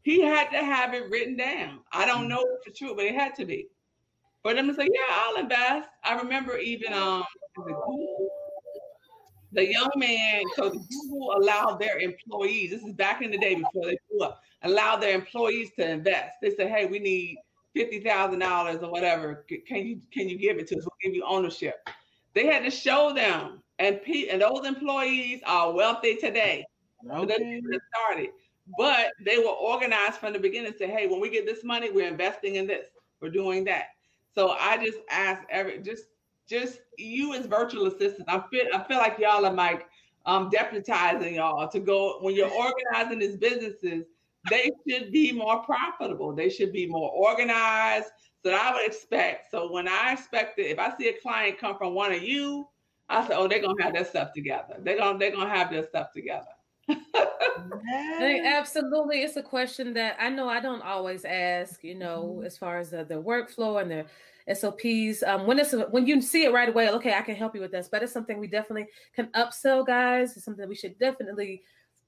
[0.02, 1.80] He had to have it written down.
[1.90, 3.68] I don't know if it's true, but it had to be.
[4.42, 7.24] For them to say, "Yeah, I'll invest." I remember even um
[9.52, 13.86] the young man, so Google allowed their employees, this is back in the day before
[13.86, 16.36] they blew up, allowed their employees to invest.
[16.42, 17.38] They said, hey, we need
[17.74, 19.44] fifty thousand dollars or whatever.
[19.66, 20.84] Can you can you give it to us?
[20.84, 21.88] We'll give you ownership.
[22.34, 26.64] They had to show them, and pe- and those employees are wealthy today.
[27.10, 27.34] Okay.
[27.38, 28.30] it started.
[28.78, 30.72] But they were organized from the beginning.
[30.76, 32.88] Say, hey, when we get this money, we're investing in this.
[33.20, 33.90] We're doing that.
[34.34, 36.04] So I just ask every just
[36.48, 38.24] just you as virtual assistants.
[38.28, 39.86] I feel I feel like y'all are like
[40.26, 44.04] um deputizing y'all to go when you're organizing these businesses.
[44.48, 46.32] They should be more profitable.
[46.34, 48.06] They should be more organized.
[48.42, 49.50] So that I would expect.
[49.50, 52.68] So when I expect it, if I see a client come from one of you,
[53.08, 54.76] I say, oh, they're gonna have their stuff together.
[54.78, 56.46] They're gonna they're gonna have their stuff together.
[56.88, 61.82] I think absolutely, it's a question that I know I don't always ask.
[61.82, 62.46] You know, Mm-hmm.
[62.46, 64.06] as far as the, the workflow and the
[64.52, 65.22] SOPs.
[65.22, 67.72] Um, when it's when you see it right away, okay, I can help you with
[67.72, 67.88] this.
[67.88, 70.36] But it's something we definitely can upsell, guys.
[70.36, 71.62] It's something we should definitely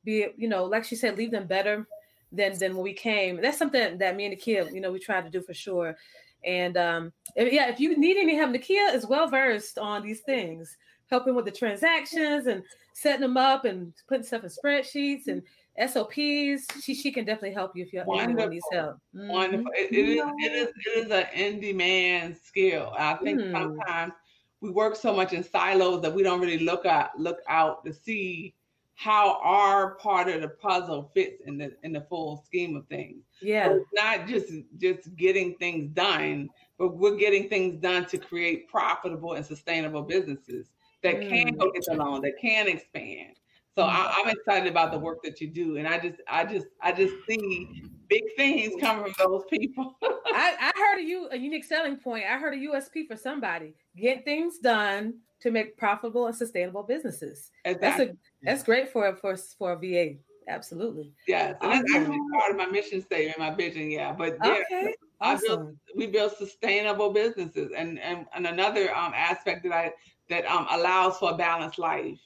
[0.05, 0.29] be.
[0.37, 1.87] You know, like she said, leave them better
[2.33, 3.41] than than when we came.
[3.41, 5.97] That's something that me and kid, you know, we try to do for sure.
[6.45, 10.21] And um, if- yeah, if you need any help, Nakia is well versed on these
[10.21, 10.77] things,
[11.11, 12.63] helping with the transactions and
[12.95, 15.43] setting them up and putting stuff in spreadsheets and
[15.87, 16.67] SOPs.
[16.83, 18.97] She she can definitely help you if you if anyone needs help.
[19.15, 19.29] Mhm.
[19.29, 19.71] Wonderful.
[19.75, 22.93] It, it is it is it is an in-demand skill.
[22.97, 23.53] I think Hmm.
[23.53, 24.13] sometimes
[24.61, 27.93] we work so much in silos that we don't really look at look out to
[27.93, 28.55] see
[28.97, 33.23] how our part of the puzzle fits in the in the full scheme of things.
[33.41, 33.69] Yeah.
[33.69, 38.69] So it's not just just getting things done, but we're getting things done to create
[38.69, 40.67] profitable and sustainable businesses
[41.05, 41.59] that can Mm.
[41.61, 43.37] go get the loan, that can expand.
[43.79, 46.67] So I, I'm excited about the work that you do, and I just, I just,
[46.83, 49.97] I just see big things coming from those people.
[50.03, 52.25] I, I heard a unique selling point.
[52.25, 53.75] I heard a USP for somebody.
[53.97, 57.53] Get things done to make profitable and sustainable businesses.
[57.65, 60.17] That's a that's great for for for a VA.
[60.49, 61.13] Absolutely.
[61.29, 62.03] yes, and that's Awesome.
[62.03, 63.93] actually part of my mission statement, my vision.
[63.93, 64.95] Yeah, but yeah, Okay.
[65.21, 65.79] I build Awesome.
[65.95, 69.93] we build sustainable businesses and and, and another um, aspect that i
[70.31, 72.19] that um, allows for a balanced life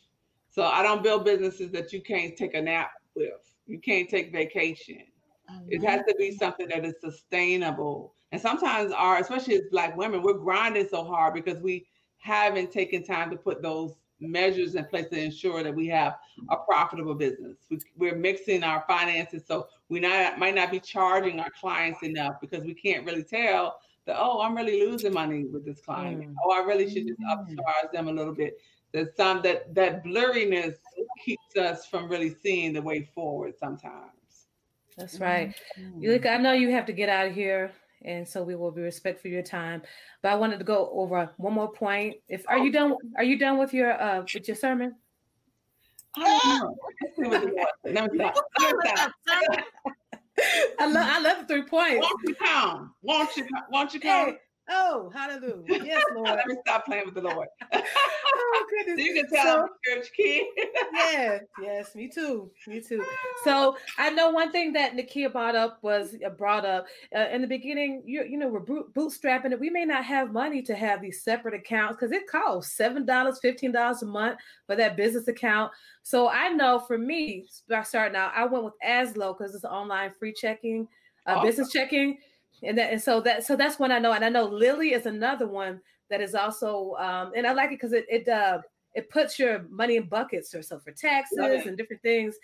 [0.53, 3.33] so i don't build businesses that you can't take a nap with.
[3.67, 5.03] You can't take vacation.
[5.69, 8.15] It has to be something that is sustainable.
[8.33, 11.87] And sometimes our especially as black women we're grinding so hard because we
[12.19, 16.17] haven't taken time to put those measures in place to ensure that we have
[16.51, 17.57] a profitable business.
[17.69, 22.37] We, we're mixing our finances so we not might not be charging our clients enough
[22.41, 26.21] because we can't really tell that oh i'm really losing money with this client.
[26.23, 26.35] Mm.
[26.45, 27.57] oh i really should just Mm.
[27.57, 28.59] upcharge them a little bit
[28.93, 30.77] there's some that that blurriness
[31.25, 34.47] keeps us from really seeing the way forward sometimes
[34.97, 35.55] That's right.
[35.79, 36.07] Mm-hmm.
[36.07, 37.73] Look, I know you have to get out of here,
[38.05, 39.83] and so we will be respectful of your time.
[40.23, 42.17] But I wanted to go over one more point.
[42.29, 42.95] If are you done?
[43.17, 44.95] Are you done with your uh with your sermon?
[46.15, 46.77] I don't know.
[47.01, 47.67] Let's see what it was.
[47.85, 48.45] Let me stop.
[48.61, 49.13] Let me stop.
[50.81, 52.07] I love I love the three points.
[52.07, 52.95] Won't you come?
[53.03, 53.45] Won't you?
[53.45, 53.63] come?
[53.71, 54.27] Won't you come?
[54.27, 54.39] Hey,
[54.69, 55.83] Oh, hallelujah.
[55.85, 56.29] Yes, Lord.
[56.29, 57.49] Let me stop playing with the Lord.
[57.73, 58.99] oh, goodness.
[58.99, 60.47] So you can tell So- I'm a church kid.
[60.95, 63.05] yeah, yes, me too, me too.
[63.45, 67.41] So I know one thing that Nakia brought up was uh, brought up uh, in
[67.41, 68.03] the beginning.
[68.07, 69.59] You you know we're boot, bootstrapping it.
[69.59, 73.41] We may not have money to have these separate accounts because it costs seven dollars,
[73.43, 74.39] fifteen dollars a month
[74.69, 75.73] for that business account.
[76.05, 80.13] So I know for me, start- starting out, I went with Azlo because it's online
[80.17, 80.87] free checking,
[81.27, 81.47] uh, Awesome.
[81.47, 82.19] business checking,
[82.63, 84.13] and that and so that so that's one I know.
[84.13, 87.81] And I know Lili is another one that is also um, and I like it
[87.81, 88.61] because it it uh,
[88.95, 92.37] it puts your money in buckets or so for taxes and different things.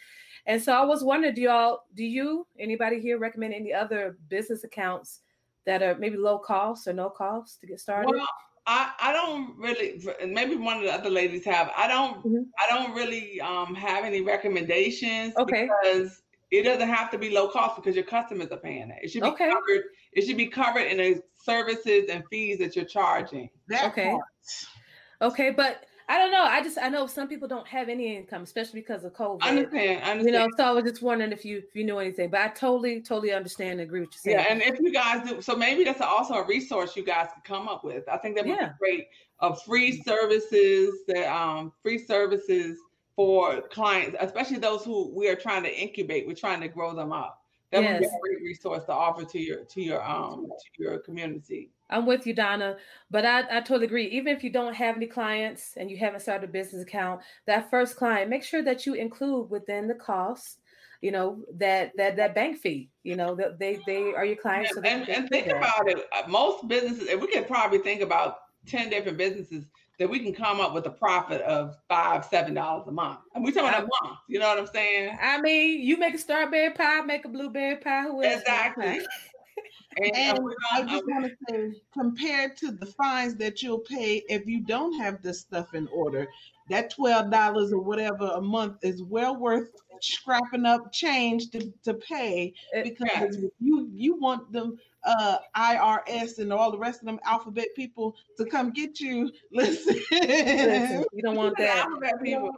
[0.46, 4.64] And so I was wondering, do y'all, do you, anybody here recommend any other business
[4.64, 5.20] accounts
[5.66, 8.08] that are maybe low cost or no cost to get started?
[8.10, 8.26] Well,
[8.66, 11.70] I, I don't really maybe one of the other ladies have.
[11.76, 12.46] I don't Mhm.
[12.58, 15.68] I don't really um have any recommendations Okay.
[15.82, 18.96] because it doesn't have to be low cost because your customers are paying it.
[19.02, 19.48] It should be Okay.
[19.50, 19.84] covered.
[20.12, 23.50] It should be covered in the services and fees that you're charging.
[23.68, 24.10] That Okay.
[24.10, 24.24] part.
[25.20, 26.42] okay, but I don't know.
[26.42, 29.40] I just I know some people don't have any income, especially because of COVID.
[29.42, 30.02] I understand.
[30.02, 30.24] I understand.
[30.24, 32.48] You know, so I was just wondering if you if you knew anything, but I
[32.48, 34.38] totally totally understand and agree with you saying.
[34.38, 37.44] Yeah, and if you guys do, so maybe that's also a resource you guys could
[37.44, 38.08] come up with.
[38.08, 38.68] I think that would Yeah.
[38.68, 39.06] be great.
[39.40, 42.78] Of free services that um free services
[43.18, 46.24] for clients, especially those who we are trying to incubate.
[46.24, 47.42] We're trying to grow them up.
[47.72, 51.00] That would be a great resource to offer to your to your um to your
[51.00, 51.72] community.
[51.90, 52.76] I'm with you, Donna.
[53.10, 54.06] But I, I totally agree.
[54.06, 57.68] Even if you don't have any clients and you haven't started a business account, that
[57.70, 60.60] first client, make sure that you include within the cost,
[61.00, 62.88] you know, that that that bank fee.
[63.02, 64.76] You know, that they they are your clients.
[64.76, 65.56] so and, and think that.
[65.56, 66.06] about it.
[66.12, 69.64] uh, Most businesses, and we could probably think about ten different businesses
[69.98, 73.18] that we can come up with a profit of five, seven dollars a month.
[73.34, 74.18] And we talking about a month.
[74.28, 75.16] You know what I'm saying?
[75.20, 78.02] I mean, you make a strawberry pie, make a blueberry pie.
[78.02, 79.00] Who else Exactly.
[79.96, 84.22] And, And we're I just want to say, compared to the fines that you'll pay
[84.28, 86.28] if you don't have this stuff in order,
[86.70, 91.94] that twelve dollars or whatever a month is well worth scrapping up change to, to
[91.94, 97.18] pay It- because you you want them uh IRS and all the rest of them
[97.24, 99.30] alphabet people to come get you.
[99.52, 101.78] Listen, Listen, you don't want that.
[101.86, 102.50] alphabet people.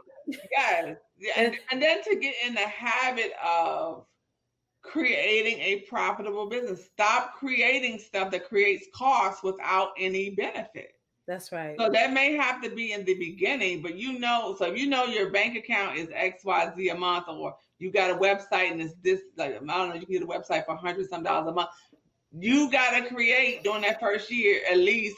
[0.51, 0.95] Yeah,
[1.37, 4.05] And, and then to get in the habit of
[4.81, 6.85] creating a profitable business.
[6.85, 10.93] Stop creating stuff that creates costs without any benefit.
[11.27, 11.75] That's right.
[11.79, 14.87] So that may have to be in the beginning, but you know, so if you
[14.87, 18.95] know your bank account is XYZ a month, or you got a website and it's
[19.03, 21.53] this, like, I don't know, you can get a website for 100 some dollars a
[21.53, 21.69] month.
[22.31, 25.17] You got to create during that first year at least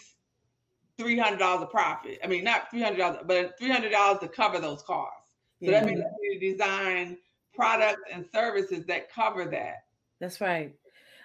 [1.00, 2.20] $300 of profit.
[2.24, 5.30] I mean, not $300, but $300 to cover those costs.
[5.64, 7.18] So Yeah, that means you need to design
[7.54, 9.86] products and services that cover that.
[10.20, 10.74] that's right.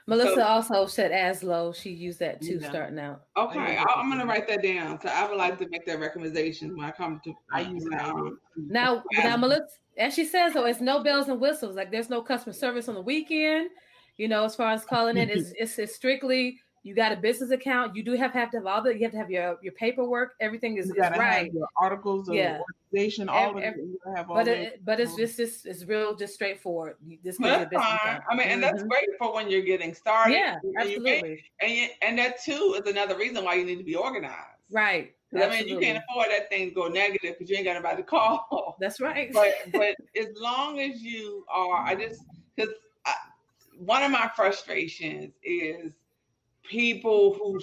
[0.06, 1.74] Melissa So- also said Azlo.
[1.74, 2.68] She used that too, Yeah.
[2.70, 3.24] starting out.
[3.36, 4.98] Okay, I I use I'm going to write that down.
[5.02, 7.34] So I would like to make that recommendation when I come to.
[7.52, 8.06] I use that.
[8.06, 9.66] um, Now, now Melissa,
[9.98, 11.76] as she says, though, it's no bells and whistles.
[11.76, 13.68] Like there's no customer service on the weekend.
[14.16, 17.50] You know, as far as calling it, it's, it's it's strictly you got a business
[17.50, 17.96] account.
[17.96, 20.34] You do have, have to have all the you have to have your your paperwork.
[20.40, 21.52] Everything is, is right.
[21.52, 22.60] your articles of Yeah.
[22.92, 23.80] organization, all Ev- of ev- it.
[23.80, 26.96] You have all But it, but it's just this it's real just straightforward.
[27.22, 27.96] This Well, gives you a that's fine.
[28.12, 28.24] account.
[28.30, 28.88] I mean, and that's Mhm.
[28.88, 30.34] great for when you're getting started.
[30.34, 33.78] yeah, And you absolutely and you, and that too is another reason why you need
[33.78, 34.36] to be organized.
[34.70, 35.14] Right.
[35.34, 37.96] I mean, you can't afford that thing to go negative because you ain't got anybody
[37.98, 38.76] to call.
[38.80, 39.30] That's right.
[39.32, 42.22] but but as long as you are, I just
[42.56, 42.72] because
[43.76, 45.92] one of my frustrations is
[46.68, 47.60] people who,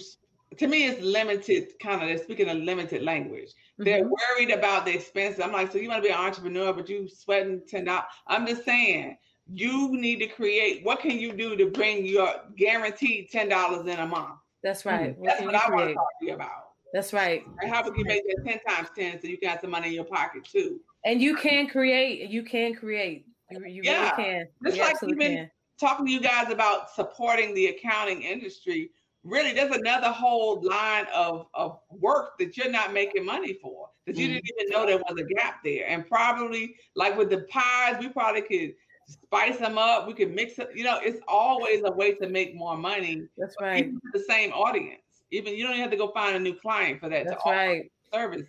[0.58, 1.74] to me, it's limited.
[1.82, 3.52] Kind of, they're speaking a limited language.
[3.78, 4.12] They're Mhm.
[4.12, 5.40] worried about the expenses.
[5.42, 8.06] I'm like, so you want to be an entrepreneur, but you sweating ten dollars.
[8.28, 9.18] I'm just saying,
[9.54, 10.84] you need to create.
[10.84, 14.36] What can you do to bring your guaranteed ten dollars in a month?
[14.64, 15.16] That's right.
[15.18, 16.62] What That's can what I want to talk to you about.
[16.94, 17.44] That's right.
[17.62, 19.90] And how we can make that ten times ten, so you can have some money
[19.90, 20.80] in your pocket too.
[21.04, 22.30] And you can create.
[22.30, 23.26] You can create.
[23.52, 24.12] You, you Yeah.
[24.16, 24.48] really can.
[24.64, 25.52] Just you like even- can.
[25.80, 28.92] Talking to you guys about supporting the accounting industry,
[29.24, 34.16] really there's another whole line of, of work that you're not making money for that
[34.16, 34.62] you didn't mm-hmm.
[34.62, 35.88] even know there was a gap there.
[35.88, 38.76] And probably like with the pies, we probably could
[39.08, 40.08] spice them up.
[40.08, 40.70] We could mix it.
[40.76, 43.92] You know, it's always a way to make more money, That's right.
[44.14, 45.02] the same audience.
[45.32, 47.50] Even you don't even have to go find a new client for that That's to
[47.50, 47.92] right.
[48.14, 48.46] service.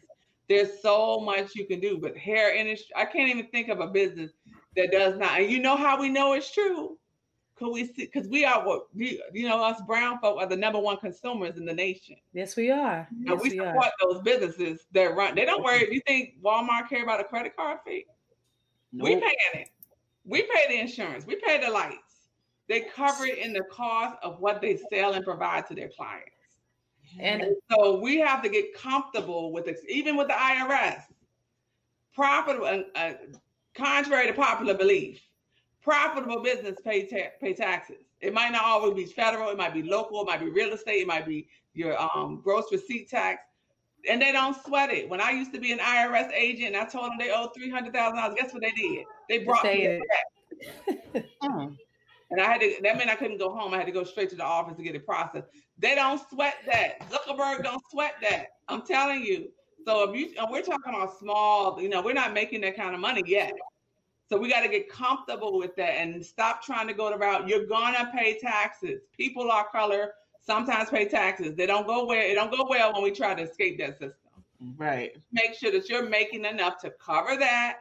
[0.49, 3.89] There's so much you can do, but hair industry, I can't even think of a
[3.89, 4.31] business
[4.77, 5.41] that does not.
[5.41, 6.97] And you know how we know it's true?
[7.59, 10.57] Cause we see, cause we are what we, you know, us brown folk are the
[10.57, 13.09] number one consumers in the nation, Yes, we are.
[13.11, 13.73] and Yes, we we are.
[13.73, 15.35] support those businesses that run.
[15.35, 15.89] They don't worry.
[15.91, 18.05] You think Walmart care about a credit card fee?
[18.93, 19.23] We Nope.
[19.23, 19.71] paying it.
[20.27, 21.25] We pay the insurance.
[21.25, 22.29] We pay the lights.
[22.69, 26.33] They cover it in the cost of what they sell and provide to their clients.
[27.19, 31.05] And And so we have to get comfortable with it, even with the IRS.
[32.15, 33.15] Profitable, uh, uh,
[33.75, 35.21] contrary to popular belief,
[35.87, 37.99] profitable business pay ta- pay taxes.
[38.20, 39.51] It might not always be federal.
[39.51, 40.20] It might be local.
[40.22, 41.03] It might be real estate.
[41.03, 43.43] It might be your um, gross receipt tax,
[44.11, 45.09] and they don't sweat it.
[45.09, 47.70] When I used to be an IRS agent, and I told them they owed three
[47.70, 48.34] hundred thousand dollars.
[48.37, 49.05] Guess what they did?
[49.28, 50.03] They brought me say a it.
[51.14, 51.26] check.
[51.45, 51.76] Mm.
[52.32, 53.72] And I had to, that meant I couldn't go home.
[53.72, 55.47] I had to go straight to the office to get it processed.
[55.78, 57.09] They don't sweat that.
[57.09, 58.47] Zuckerberg don't sweat that.
[58.66, 59.51] I'm telling you.
[59.84, 63.01] So if you, we're talking about small, you know, we're not making that kind of
[63.01, 63.53] money yet.
[64.29, 67.49] So we got to get comfortable with that and stop trying to go the route.
[67.49, 69.03] You're gonna pay taxes.
[69.16, 71.55] People of color sometimes pay taxes.
[71.55, 72.18] They don't go well.
[72.18, 74.12] It don't go well when we try to escape that system.
[74.77, 75.12] Right.
[75.33, 77.81] Make sure that you're making enough to cover that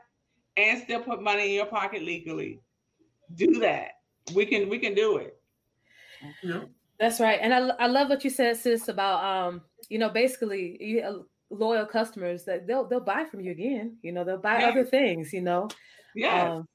[0.58, 2.60] and still put money in your pocket legally.
[3.36, 3.94] Do that.
[4.34, 5.40] We can we can do it.
[6.44, 6.64] Yeah.
[7.00, 7.40] That's right.
[7.42, 11.18] And I, I love what you said, sis, about um, you know, basically you uh,
[11.50, 13.98] loyal customers that they'll they'll buy from you again.
[14.02, 14.70] You know, they'll buy Yeah.
[14.70, 15.68] other things, you know.
[16.16, 16.54] Yeah.
[16.56, 16.68] Um,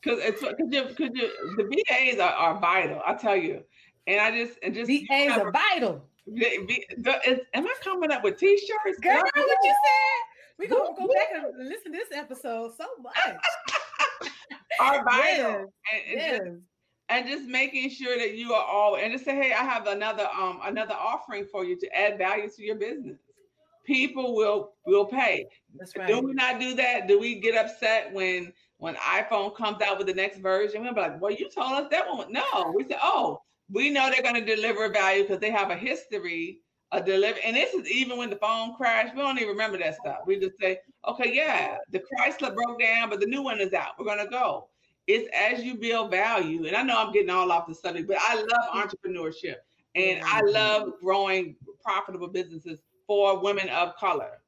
[0.00, 3.00] because it's because you, cause you, the VAs are, are vital.
[3.04, 3.62] I tell you,
[4.06, 6.04] and I just and just VAs are vital.
[6.28, 9.00] V- the- is- am I coming up with t-shirts?
[9.00, 10.58] Girl, what you said?
[10.58, 13.14] We gonna go back and listen to this episode so much.
[14.80, 16.38] Are vital, Yes, and, and yes.
[16.38, 16.50] just,
[17.08, 20.28] and just making sure that you are all and just say, hey, I have another
[20.38, 23.18] um another offering for you to add value to your business.
[23.84, 25.46] People will will pay.
[25.76, 26.06] That's right.
[26.06, 27.08] Do we not do that?
[27.08, 30.82] Do we get upset when when iPhone comes out with the next version?
[30.82, 32.32] We'll be like, well, you told us that one.
[32.32, 35.76] No, we said, oh, we know they're going to deliver value because they have a
[35.76, 36.60] history
[36.92, 37.38] of deliver.
[37.44, 39.14] And this is even when the phone crashed.
[39.14, 40.20] We don't even remember that stuff.
[40.26, 43.92] We just say, okay, yeah, the Chrysler broke down, but the new one is out.
[43.98, 44.68] We're going to go.
[45.06, 46.66] It's as you build value.
[46.66, 48.78] And I know I'm getting all off the subject, but I love mm-hmm.
[48.78, 49.56] entrepreneurship
[49.94, 54.42] and I love growing profitable businesses for women of color.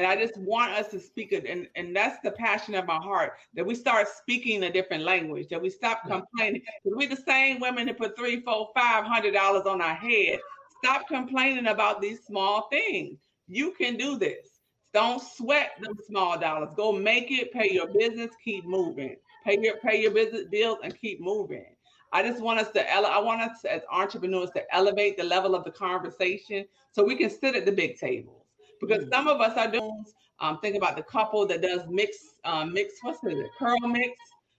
[0.00, 2.96] And I just want us to speak it, and, and that's the passion of my
[2.96, 6.62] heart that we start speaking a different language, that we stop complaining.
[6.62, 10.40] 'Cause We're the same women that put three, four, five hundred dollars on our head.
[10.82, 13.18] Stop complaining about these small things.
[13.46, 14.60] You can do this.
[14.94, 16.70] Don't sweat them small dollars.
[16.76, 19.16] Go make it, pay your business, keep moving.
[19.44, 21.76] Pay your pay your business bills and keep moving.
[22.10, 25.54] I just want us to ele- I want us as entrepreneurs to elevate the level
[25.54, 28.39] of the conversation so we can sit at the big tables.
[28.80, 30.04] Because some of us are doing
[30.40, 34.12] um think about the couple that does mix um mix what's it CurlMix.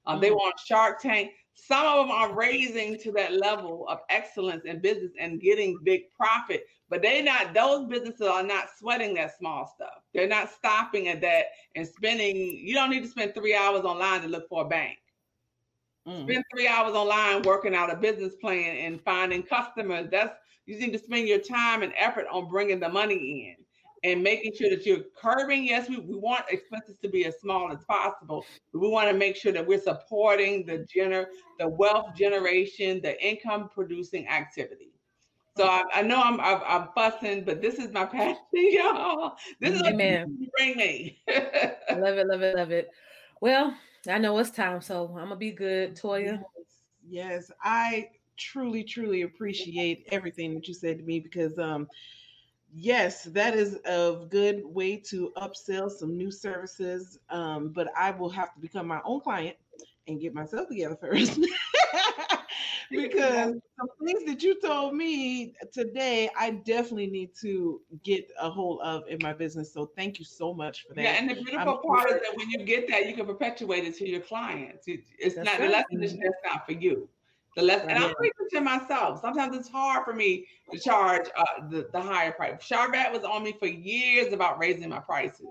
[0.06, 0.36] Um, they Mhm.
[0.36, 1.32] want Shark Tank.
[1.54, 6.10] Some of them are raising to that level of excellence in business and getting big
[6.12, 10.04] profit, but they not those businesses are not sweating that small stuff.
[10.14, 12.36] They're not stopping at that and spending.
[12.36, 14.98] You don't need to spend three hours online to look for a bank
[16.08, 16.26] Mm.
[16.28, 20.08] spend three hours online working out a business plan and finding customers.
[20.12, 23.66] That's you need to spend your time and effort on bringing the money in
[24.04, 25.66] and making sure that you're curbing.
[25.66, 29.16] Yes, we, we want expenses to be as small as possible, but we want to
[29.16, 31.26] make sure that we're supporting the gener
[31.60, 34.92] the wealth generation, the income producing activity.
[35.58, 39.36] So I, I know I'm, I'm I'm fussing, but this is my passion, y'all.
[39.60, 40.38] This is what Amen.
[40.40, 41.20] you bring me.
[41.30, 42.90] I love it, love it, love it.
[43.42, 43.76] Well,
[44.08, 46.42] I know it's time, so I'm gonna be good, Toya.
[47.08, 51.88] Yes, I truly, truly appreciate everything that you said to me because, um,
[52.74, 57.20] yes, that is a good way to upsell some new services.
[57.30, 59.58] Um, but I will have to become my own client
[60.08, 61.40] and get myself together first.
[62.92, 68.82] because some things that you told me today, I definitely need to get a hold
[68.82, 69.74] of in my business.
[69.74, 71.02] So thank you so much for that.
[71.02, 73.86] Yeah, and the beautiful I'm part is that when you get that, you can perpetuate
[73.86, 74.88] it to your clients.
[74.88, 77.08] It- It's That's not the lesson is just not for you.
[77.56, 78.16] The lesson, and I'm Right.
[78.18, 79.20] preaching to myself.
[79.20, 82.62] Sometimes it's hard for me to charge uh, the, the higher price.
[82.62, 85.48] Charvat was on me for years about raising my prices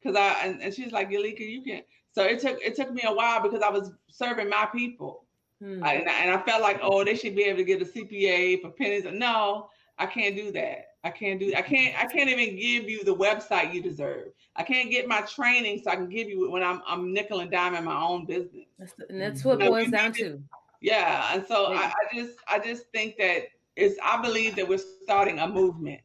[0.00, 1.82] because I and, and she's like, Yalika, you can.
[2.12, 5.24] So it took it took me a while because I was serving my people.
[5.60, 5.84] Hmm.
[5.84, 7.84] I, and, I, and I felt like, oh, they should be able to get a
[7.84, 9.04] CPA for pennies.
[9.12, 9.68] No,
[9.98, 10.86] I can't do that.
[11.04, 11.52] I can't do.
[11.54, 11.94] I can't.
[12.02, 14.28] I can't even give you the website you deserve.
[14.56, 17.40] I can't get my training so I can give you it when I'm I'm nickel
[17.40, 18.64] and dime in my own business.
[18.78, 20.42] That's, and that's what it boils down need to.
[20.84, 23.96] Yeah, and so I, I just I just think that it's.
[24.04, 26.02] I believe that we're starting a movement.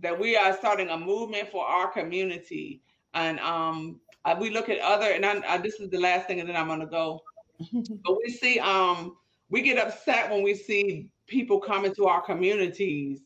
[0.00, 2.80] That we are starting a movement for our community,
[3.12, 5.10] and um, uh, we look at other.
[5.10, 7.20] And I, I, this is the last thing, and then I'm gonna go.
[8.02, 9.18] But we see, um,
[9.50, 13.20] we get upset when we see people come into our communities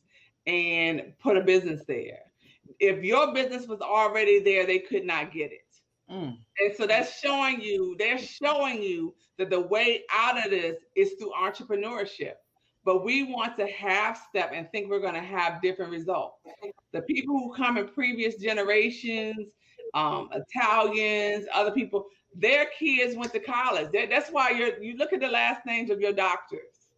[0.48, 2.22] and put a business there.
[2.80, 5.71] If your business was already there, they could not get it.
[6.10, 6.36] Mm.
[6.60, 11.12] And so that's showing you, they're showing you that the way out of this is
[11.18, 12.34] through entrepreneurship.
[12.84, 16.38] but we want to half step and think we're going to have different results.
[16.92, 19.46] The people who come in previous generations,
[19.94, 23.90] um, Italians, other people, their kids went to college.
[23.92, 26.88] That, that's why you're you look at the last names of your doctors.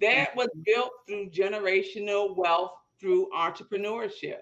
[0.00, 4.40] That was built through generational wealth through entrepreneurship.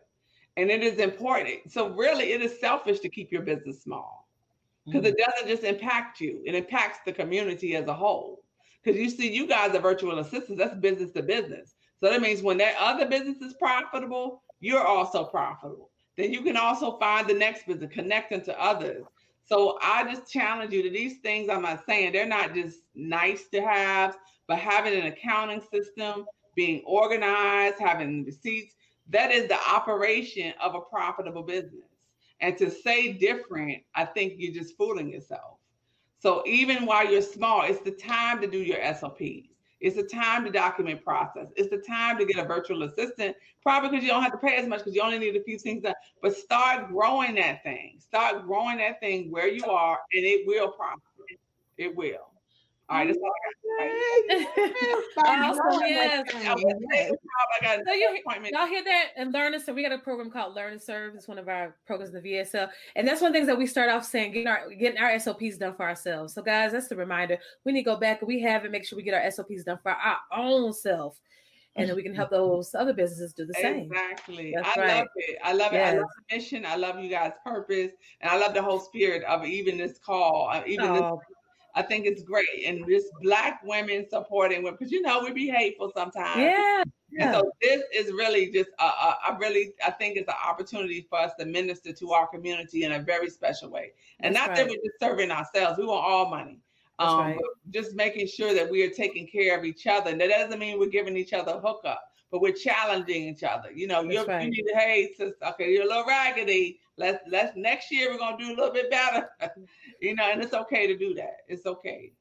[0.56, 1.70] And it is important.
[1.70, 4.28] So really it is selfish to keep your business small
[4.86, 5.30] because it mm-hmm.
[5.30, 8.42] doesn't just impact you, it impacts the community as a whole.
[8.82, 11.74] Because you see, you guys are virtual assistants, that's business to business.
[12.02, 15.90] So that means when that other business is profitable, you're also profitable.
[16.16, 19.04] Then you can also find the next business, connecting to others.
[19.44, 21.50] So I just challenge you to these things.
[21.50, 26.24] I'm not saying they're not just nice to have, but having an accounting system,
[26.54, 28.74] being organized, having receipts,
[29.10, 31.84] that is the operation of a profitable business.
[32.40, 35.58] And to say different, I think you're just fooling yourself.
[36.18, 39.48] So even while you're small, it's the time to do your SOPs.
[39.80, 41.48] It's the time to document process.
[41.56, 44.56] It's the time to get a virtual assistant, probably because you don't have to pay
[44.56, 45.94] as much because you only need a few things done.
[46.20, 47.96] But start growing that thing.
[47.98, 51.00] Start growing that thing where you are, and it will prosper.
[51.78, 52.29] It will.
[52.90, 53.32] All right, that's all
[53.80, 54.44] I
[55.16, 55.60] got.
[55.60, 56.28] awesome, yes.
[57.86, 58.18] So you,
[58.52, 59.10] y'all hear that?
[59.16, 59.76] And learn and serve.
[59.76, 61.14] We got a program called Learn and Serve.
[61.14, 63.56] It's one of our programs in the VSL, and that's one of the things that
[63.56, 66.34] we start off saying: getting our getting our SOPs done for ourselves.
[66.34, 67.38] So, guys, that's the reminder.
[67.64, 68.72] We need to go back and we have it.
[68.72, 71.20] Make sure we get our SOPs done for our own self
[71.76, 73.90] and then we can help those other businesses do the same.
[73.92, 74.52] Exactly.
[74.56, 74.98] That's I right.
[74.98, 75.38] love it.
[75.44, 75.92] I love yes.
[75.92, 75.96] it.
[75.96, 76.66] I love the mission.
[76.66, 80.50] I love you guys' purpose, and I love the whole spirit of even this call,
[80.52, 80.94] uh, even oh.
[80.94, 81.36] this
[81.74, 82.64] I think it's great.
[82.66, 86.40] And just black women supporting women, because you know we be hateful sometimes.
[86.40, 86.82] Yeah.
[87.10, 87.32] yeah.
[87.32, 91.46] so this is really just I really I think it's an opportunity for us to
[91.46, 93.92] minister to our community in a very special way.
[94.20, 94.68] And That's not right.
[94.68, 95.78] that we're just serving ourselves.
[95.78, 96.60] We want all money.
[96.98, 97.38] Um, right.
[97.70, 100.10] just making sure that we are taking care of each other.
[100.10, 103.72] And that doesn't mean we're giving each other a hookup, but we're challenging each other.
[103.72, 104.44] You know, right.
[104.44, 106.78] you need to, hey, sister, okay, you're a little raggedy.
[107.00, 109.30] Let's let's next year we're gonna do a little bit better.
[110.00, 111.38] you know, and it's okay to do that.
[111.48, 112.12] It's okay.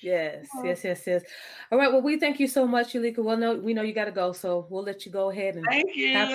[0.00, 1.22] Yes, yes, yes, yes.
[1.70, 1.92] All right.
[1.92, 3.18] Well, we thank you so much, Yulika.
[3.18, 5.64] Well, no, we know you got to go, so we'll let you go ahead and
[5.68, 6.14] thank you.
[6.14, 6.30] And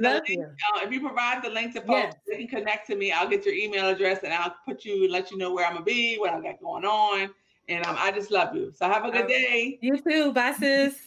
[0.00, 0.42] link, you.
[0.42, 2.40] Uh, if you provide the link to post, yes.
[2.40, 3.12] you can connect to me.
[3.12, 5.74] I'll get your email address and I'll put you and let you know where I'm
[5.74, 7.30] gonna be, what I got going on,
[7.68, 8.72] and um, I just love you.
[8.74, 9.28] So have a good right.
[9.28, 9.78] day.
[9.80, 10.32] You too.
[10.32, 10.98] Bye, sis.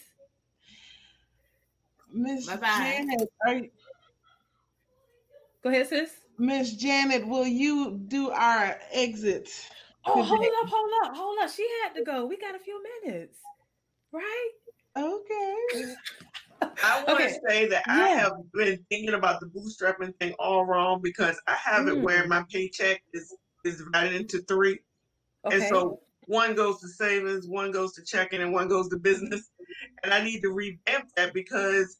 [2.12, 3.70] Miss Janet, you...
[5.62, 6.10] go ahead, sis.
[6.38, 9.48] Miss Janet, will you do our exit?
[10.04, 11.50] Oh, hold up, hold up, hold up.
[11.50, 12.26] She had to go.
[12.26, 13.38] We got a few minutes,
[14.12, 14.50] right?
[14.96, 15.94] Okay.
[16.82, 17.28] I want okay.
[17.28, 17.94] to say that yeah.
[17.94, 21.96] I have been thinking about the bootstrapping thing all wrong because I have mm.
[21.96, 23.34] it where my paycheck is
[23.64, 24.80] is divided into three,
[25.46, 25.56] okay.
[25.56, 29.50] and so one goes to savings, one goes to checking, and one goes to business.
[30.02, 31.98] And I need to revamp that because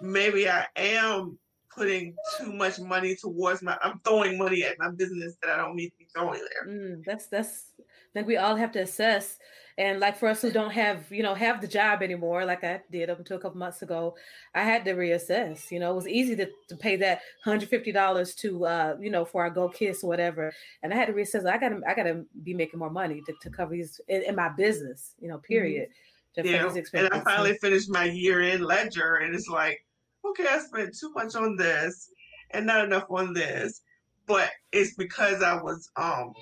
[0.00, 1.38] maybe I am
[1.74, 5.76] putting too much money towards my I'm throwing money at my business that I don't
[5.76, 6.72] need to be throwing there.
[6.72, 9.38] Mm, that's that's I think we all have to assess.
[9.76, 12.80] And like for us who don't have, you know, have the job anymore, like I
[12.92, 14.14] did up until a couple months ago,
[14.54, 15.72] I had to reassess.
[15.72, 19.42] You know, it was easy to, to pay that $150 to uh, you know, for
[19.42, 20.52] our go kiss or whatever.
[20.84, 21.44] And I had to reassess.
[21.44, 24.48] I gotta I gotta be making more money to, to cover these in, in my
[24.50, 25.52] business, you know, mm-hmm.
[25.52, 25.88] period.
[25.88, 25.98] Mm-hmm.
[26.36, 26.68] Yeah.
[26.94, 29.83] And I finally finished my year end ledger and it's like
[30.24, 32.10] okay, I spent too much on this
[32.50, 33.82] and not enough on this.
[34.26, 36.32] But it's because I was um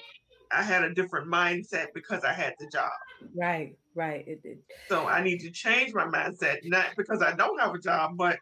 [0.53, 2.91] I had a different mindset because I had the job.
[3.35, 4.27] Right, right.
[4.27, 4.59] It, it,
[4.89, 8.39] so I need to change my mindset, not because I don't have a job, but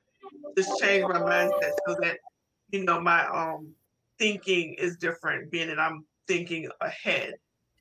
[0.57, 2.19] just change my mindset so that
[2.71, 3.73] you know my um
[4.19, 7.35] thinking is different, being that I'm thinking ahead.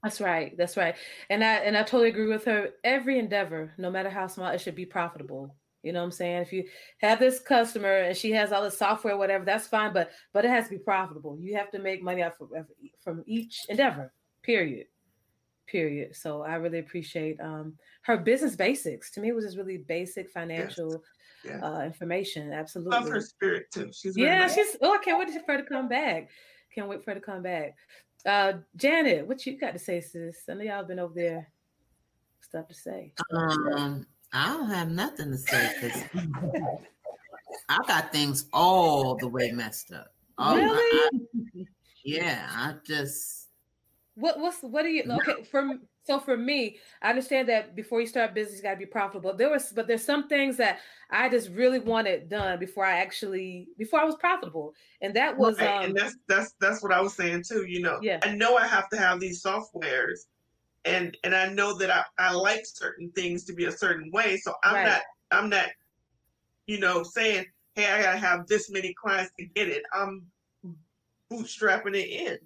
[0.03, 0.55] That's right.
[0.57, 0.95] That's right.
[1.29, 2.69] And I and I totally agree with her.
[2.83, 5.55] Every endeavor, no matter how small, it should be profitable.
[5.83, 6.41] You know what I'm saying?
[6.41, 6.65] If you
[6.99, 9.93] have this customer and she has all the software, whatever, that's fine.
[9.93, 11.37] But but it has to be profitable.
[11.39, 12.49] You have to make money out from,
[13.01, 14.11] from each endeavor.
[14.43, 14.87] Period.
[15.67, 16.15] Period.
[16.15, 19.11] So I really appreciate um, her business basics.
[19.11, 21.01] To me, it was just really basic financial
[21.45, 21.63] yes.
[21.63, 22.51] uh, information.
[22.51, 22.97] Absolutely.
[22.97, 23.89] Love her spirit too.
[23.93, 24.39] She's yeah.
[24.39, 24.55] Nice.
[24.55, 24.75] She's.
[24.81, 26.29] Oh, I can't wait for her to come back.
[26.75, 27.75] Can't wait for her to come back.
[28.25, 30.43] Uh, Janet, what you got to say, sis?
[30.49, 31.51] I know y'all been over there.
[32.41, 33.13] Stuff to say.
[33.31, 34.05] Um.
[34.33, 36.03] I don't have nothing to say because
[37.69, 40.13] I got things all the way messed up.
[40.37, 40.69] Oh, really?
[40.75, 41.09] I,
[41.59, 41.65] I,
[42.03, 43.47] yeah, I just.
[44.15, 45.79] What what's what are you okay for?
[46.03, 49.33] So for me, I understand that before you start business, you got to be profitable.
[49.33, 50.79] There was, but there's some things that
[51.11, 55.59] I just really wanted done before I actually before I was profitable, and that was
[55.59, 55.67] right.
[55.67, 57.65] um, and that's that's that's what I was saying too.
[57.65, 58.19] You know, yeah.
[58.23, 60.25] I know I have to have these softwares
[60.85, 64.37] and and I know that I, I like certain things to be a certain way.
[64.37, 64.85] So I'm Right.
[64.85, 65.01] not
[65.31, 65.67] I'm not,
[66.67, 69.83] you know, saying, hey, I gotta have this many clients to get it.
[69.93, 70.25] I'm
[71.31, 72.37] bootstrapping it in.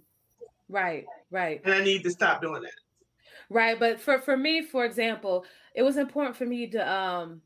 [0.70, 1.62] Right, right.
[1.64, 2.72] And I need to stop doing that.
[3.50, 7.42] Right, but for for me, for example, it was important for me to um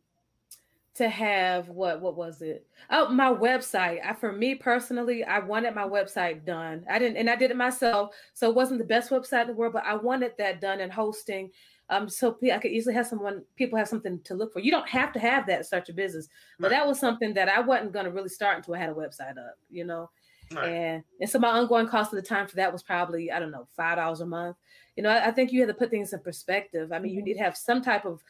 [0.97, 2.67] to have what what was it?
[2.89, 3.99] Oh, my website.
[4.05, 6.85] I for me personally, I wanted my website done.
[6.89, 9.53] I didn't and I did it myself, so it wasn't the best website in the
[9.53, 11.51] world, but I wanted that done and hosting
[11.89, 14.59] um so I could easily have someone people have something to look for.
[14.59, 16.27] You don't have to have that to start your business.
[16.59, 16.71] But Right.
[16.71, 19.37] that was something that I wasn't going to really start until I had a website
[19.37, 20.09] up, you know.
[20.51, 20.77] Right.
[20.79, 23.51] And and so my ongoing cost of the time for that was probably I don't
[23.51, 24.57] know five dollars a month.
[24.95, 26.91] You know, I, I think you have to put things in perspective.
[26.91, 28.23] I mean, you need to have some type of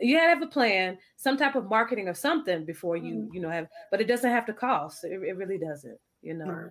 [0.00, 3.68] you have a plan, some type of marketing or something before you you know have.
[3.90, 5.04] But it doesn't have to cost.
[5.04, 5.98] It, it really doesn't.
[6.22, 6.46] You know.
[6.46, 6.70] Right.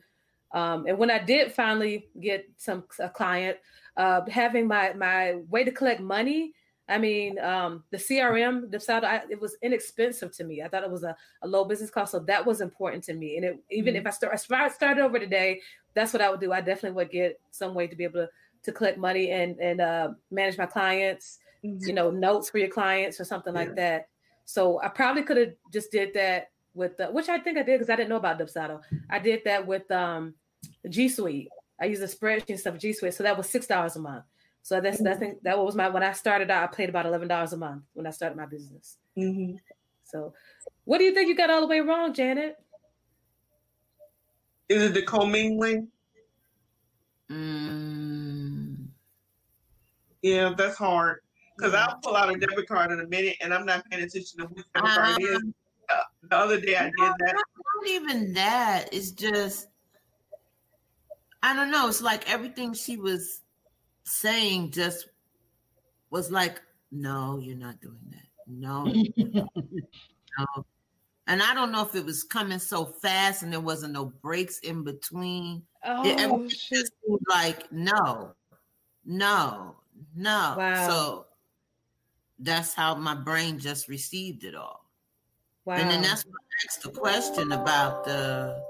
[0.54, 3.58] Um, and when I did finally get some a client,
[3.98, 6.54] uh, having my my way to collect money.
[6.90, 10.62] I mean, um, the CRM, the side, I, it was inexpensive to me.
[10.62, 13.36] I thought it was a, a low business cost, so that was important to me.
[13.36, 15.60] And it, even if I start, I started over today,
[15.96, 16.54] that's what I would do.
[16.54, 18.30] I definitely would get some way to be able to
[18.64, 21.40] to collect money and and uh, manage my clients.
[21.86, 24.08] You know, notes for your clients or something like that.
[24.46, 27.80] So I probably could have just did that with the, which I think I did
[27.80, 28.82] because I didn't know about Dubsado.
[29.10, 30.36] I did that with um
[30.88, 31.50] G Suite.
[31.82, 34.24] I used a spreadsheet and stuff G Suite, so that was six dollars a month.
[34.64, 36.64] So that's I think that was my when I started out.
[36.64, 38.98] I paid about eleven dollars a month when I started my business.
[39.16, 39.54] hmm
[40.04, 40.34] So,
[40.86, 42.56] what do you think you got all the way wrong, Janet?
[44.70, 45.90] Is it the commingling?
[47.32, 48.88] Mm,
[50.22, 51.22] Yeah, that's hard.
[51.58, 54.40] Because I'll pull out a debit card in a minute and I'm not paying attention
[54.40, 55.44] to which debit card it is.
[55.90, 57.34] Uh, the other day I did not, that.
[57.34, 58.90] not even that.
[58.92, 59.68] It's just
[61.44, 61.88] I don't know.
[61.88, 63.42] It's like everything she was
[64.04, 65.08] saying just
[66.10, 68.26] was like, no, you're not doing that.
[68.48, 68.84] No,
[69.18, 70.66] no.
[71.28, 74.60] And I don't know if it was coming so fast and there wasn't no breaks
[74.60, 75.64] in between.
[75.86, 76.78] Oh, It- everything shoot.
[76.80, 76.92] just
[77.30, 78.34] like no,
[79.06, 79.76] no,
[80.16, 80.56] no.
[80.58, 80.88] Wow.
[80.90, 81.27] So
[82.40, 84.86] that's how my brain just received it all.
[85.66, 85.76] wow.
[85.76, 88.64] And then that's I asked the question about the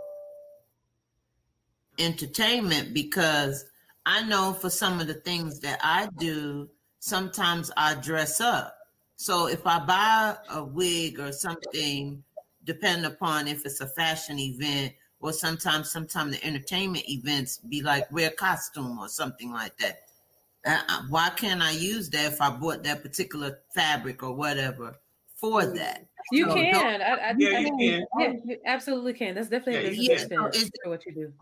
[2.00, 3.66] entertainment because
[4.06, 8.78] I know for some of the things that I do, sometimes I dress up.
[9.16, 12.24] So if I buy a wig or something,
[12.64, 18.12] depending upon if it's a fashion event or sometimes sometimes the entertainment events be like
[18.12, 20.07] wear costume or something like that.
[20.68, 24.96] Uh, why can't I use that if I bought that particular fabric or whatever
[25.36, 26.06] for that?
[26.32, 27.02] you So can.
[27.02, 28.08] I, I, Yeah, I you mean, can.
[28.20, 29.36] yeah, you absolutely can.
[29.36, 30.46] That's definitely Yeah, a you business can.
[30.46, 31.34] expense Is- for what you do.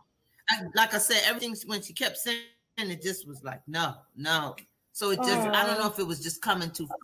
[0.50, 2.38] I, like I said, everything when she kept saying
[2.78, 4.56] it just was like, no, no.
[4.92, 7.00] So it just, I don't know if it was just coming too fast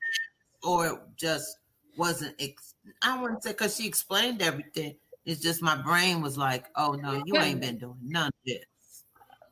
[0.63, 1.57] or it just
[1.97, 2.35] wasn't.
[2.39, 4.95] Ex- I wouldn't say because she explained everything.
[5.25, 8.63] It's just my brain was like, oh no, you ain't been doing none of this.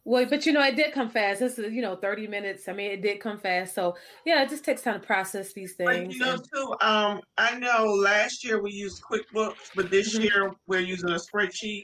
[0.09, 1.39] Well, but you know, it did come fast.
[1.39, 2.67] This is, you know, 30 minutes.
[2.67, 3.75] I mean, it did come fast.
[3.75, 3.95] So
[4.25, 6.15] yeah, it just takes time to process these But things.
[6.15, 10.23] you know, too, um, I know last year we used QuickBooks, but this Mhm.
[10.23, 11.83] year we're using a spreadsheet.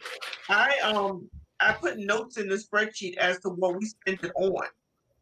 [0.49, 4.65] I um I put notes in the spreadsheet as to what we spent it on.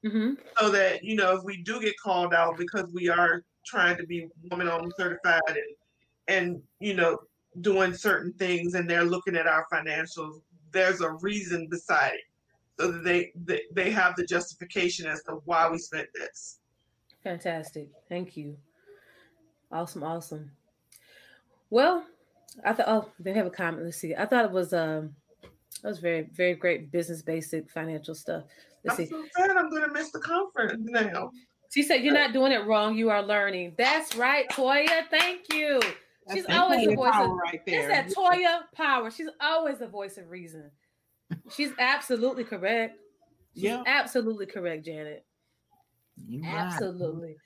[0.06, 0.38] Mhm.
[0.58, 4.06] so that you know if we do get called out because we are trying to
[4.06, 5.76] be woman owned certified and
[6.28, 7.18] and you know
[7.62, 10.42] doing certain things and they're looking at our financials
[10.72, 12.22] there's a reason beside it
[12.80, 16.60] so that they they, they have the justification as to why we spent this
[17.24, 17.88] Fantastic.
[18.10, 18.58] Thank you.
[19.72, 20.52] Awesome, awesome.
[21.70, 22.06] Well,
[22.64, 23.86] I thought oh, they have a comment.
[23.86, 24.14] Let's see.
[24.14, 25.16] I thought it was um
[25.82, 28.44] that was very, very great business basic financial stuff.
[28.84, 29.12] Let's i'm see.
[29.12, 31.32] so sad i'm gonna miss the conference now
[31.74, 33.74] She said you're not doing it wrong, you are learning.
[33.78, 35.08] That's right, Toya.
[35.10, 35.82] Thank you.
[36.34, 39.10] She's That's always the Toya voice of Power right It's that Toya power.
[39.10, 40.70] She's always the voice of reason.
[41.50, 42.98] She's absolutely correct.
[43.56, 43.84] She's Yeah.
[43.86, 45.26] absolutely correct, Janet.
[46.42, 46.56] Right.
[46.58, 47.38] Absolutely.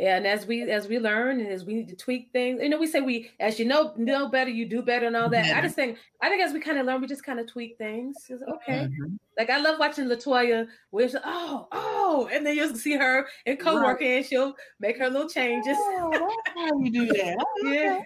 [0.00, 2.70] Yeah, and as we as we learn and as we need to tweak things, you
[2.70, 5.54] know, we say we as you know know better, you do better and all that.
[5.54, 7.76] I just think I think as we kind of learn, we just kind of tweak
[7.76, 8.16] things.
[8.30, 8.88] It's okay.
[8.88, 9.18] Mhm.
[9.36, 13.58] Like I love watching Latoya where she's oh, oh, and then you'll see her in
[13.58, 15.76] co-working and she'll make her little changes.
[15.78, 17.36] Oh, how you do that.
[17.62, 18.00] Oh, Yeah.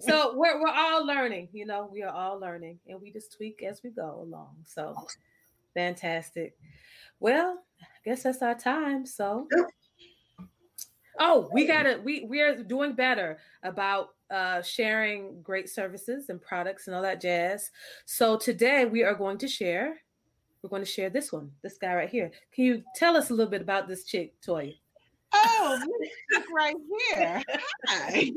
[0.00, 3.62] So we're we're all learning, you know, we are all learning and we just tweak
[3.62, 4.56] as we go along.
[4.64, 4.94] So
[5.74, 6.56] fantastic.
[7.20, 9.04] Well, I guess that's our time.
[9.04, 9.48] So
[11.18, 16.96] oh, we gotta we we're doing better about uh sharing great services and products and
[16.96, 17.70] all that jazz.
[18.04, 20.00] So today we are going to share,
[20.62, 22.30] we're going to share this one, this guy right here.
[22.52, 24.74] Can you tell us a little bit about this chick, Toya?
[25.32, 25.78] Oh,
[26.30, 26.76] this right
[27.14, 27.42] here.
[27.86, 28.30] Hi.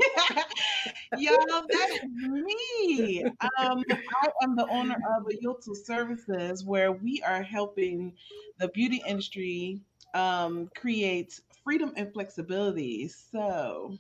[1.18, 3.24] Y'all, that is me.
[3.58, 8.14] Um, I am the owner of Ayultu Services, where we are helping
[8.60, 9.82] the beauty industry
[10.14, 13.08] um, create freedom and flexibility.
[13.08, 13.98] So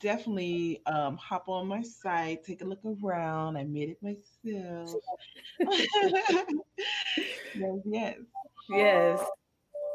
[0.00, 3.56] definitely um, hop on my site, take a look around.
[3.56, 5.02] I made it myself.
[7.54, 8.16] yes, yes.
[8.70, 9.20] Yes.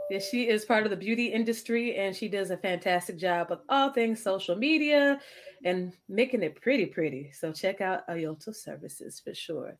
[0.09, 3.59] Yes, she is part of the beauty industry and she does a fantastic job with
[3.69, 5.19] all things social media
[5.63, 7.31] and making it pretty, pretty.
[7.31, 9.79] So check out Ayolto Services for sure.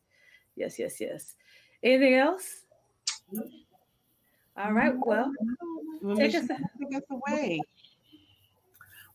[0.56, 1.36] Yes, yes, yes.
[1.84, 2.62] Anything else?
[4.58, 4.94] All right.
[4.96, 5.32] Well,
[6.16, 7.60] take us, take us away.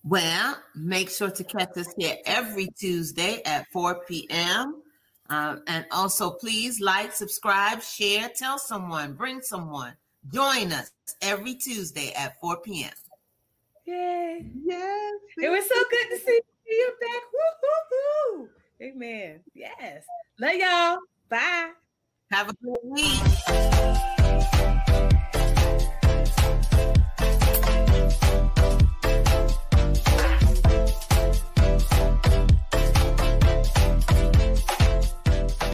[0.04, 4.82] Well, make sure to catch us here every Tuesday at 4 p.m.
[5.30, 9.94] Um, and also, please like, subscribe, share, tell someone, bring someone.
[10.34, 12.92] Join us every Tuesday at 4 p.m.
[13.86, 14.46] Yay.
[14.64, 15.14] Yes.
[15.38, 17.22] It was so good to see you back.
[17.34, 18.50] Woo, woo, woo.
[18.82, 19.39] Amen.
[19.54, 20.04] Yes.
[20.39, 20.98] Love y'all.
[21.30, 21.72] Bye.
[22.32, 24.20] Have a good week.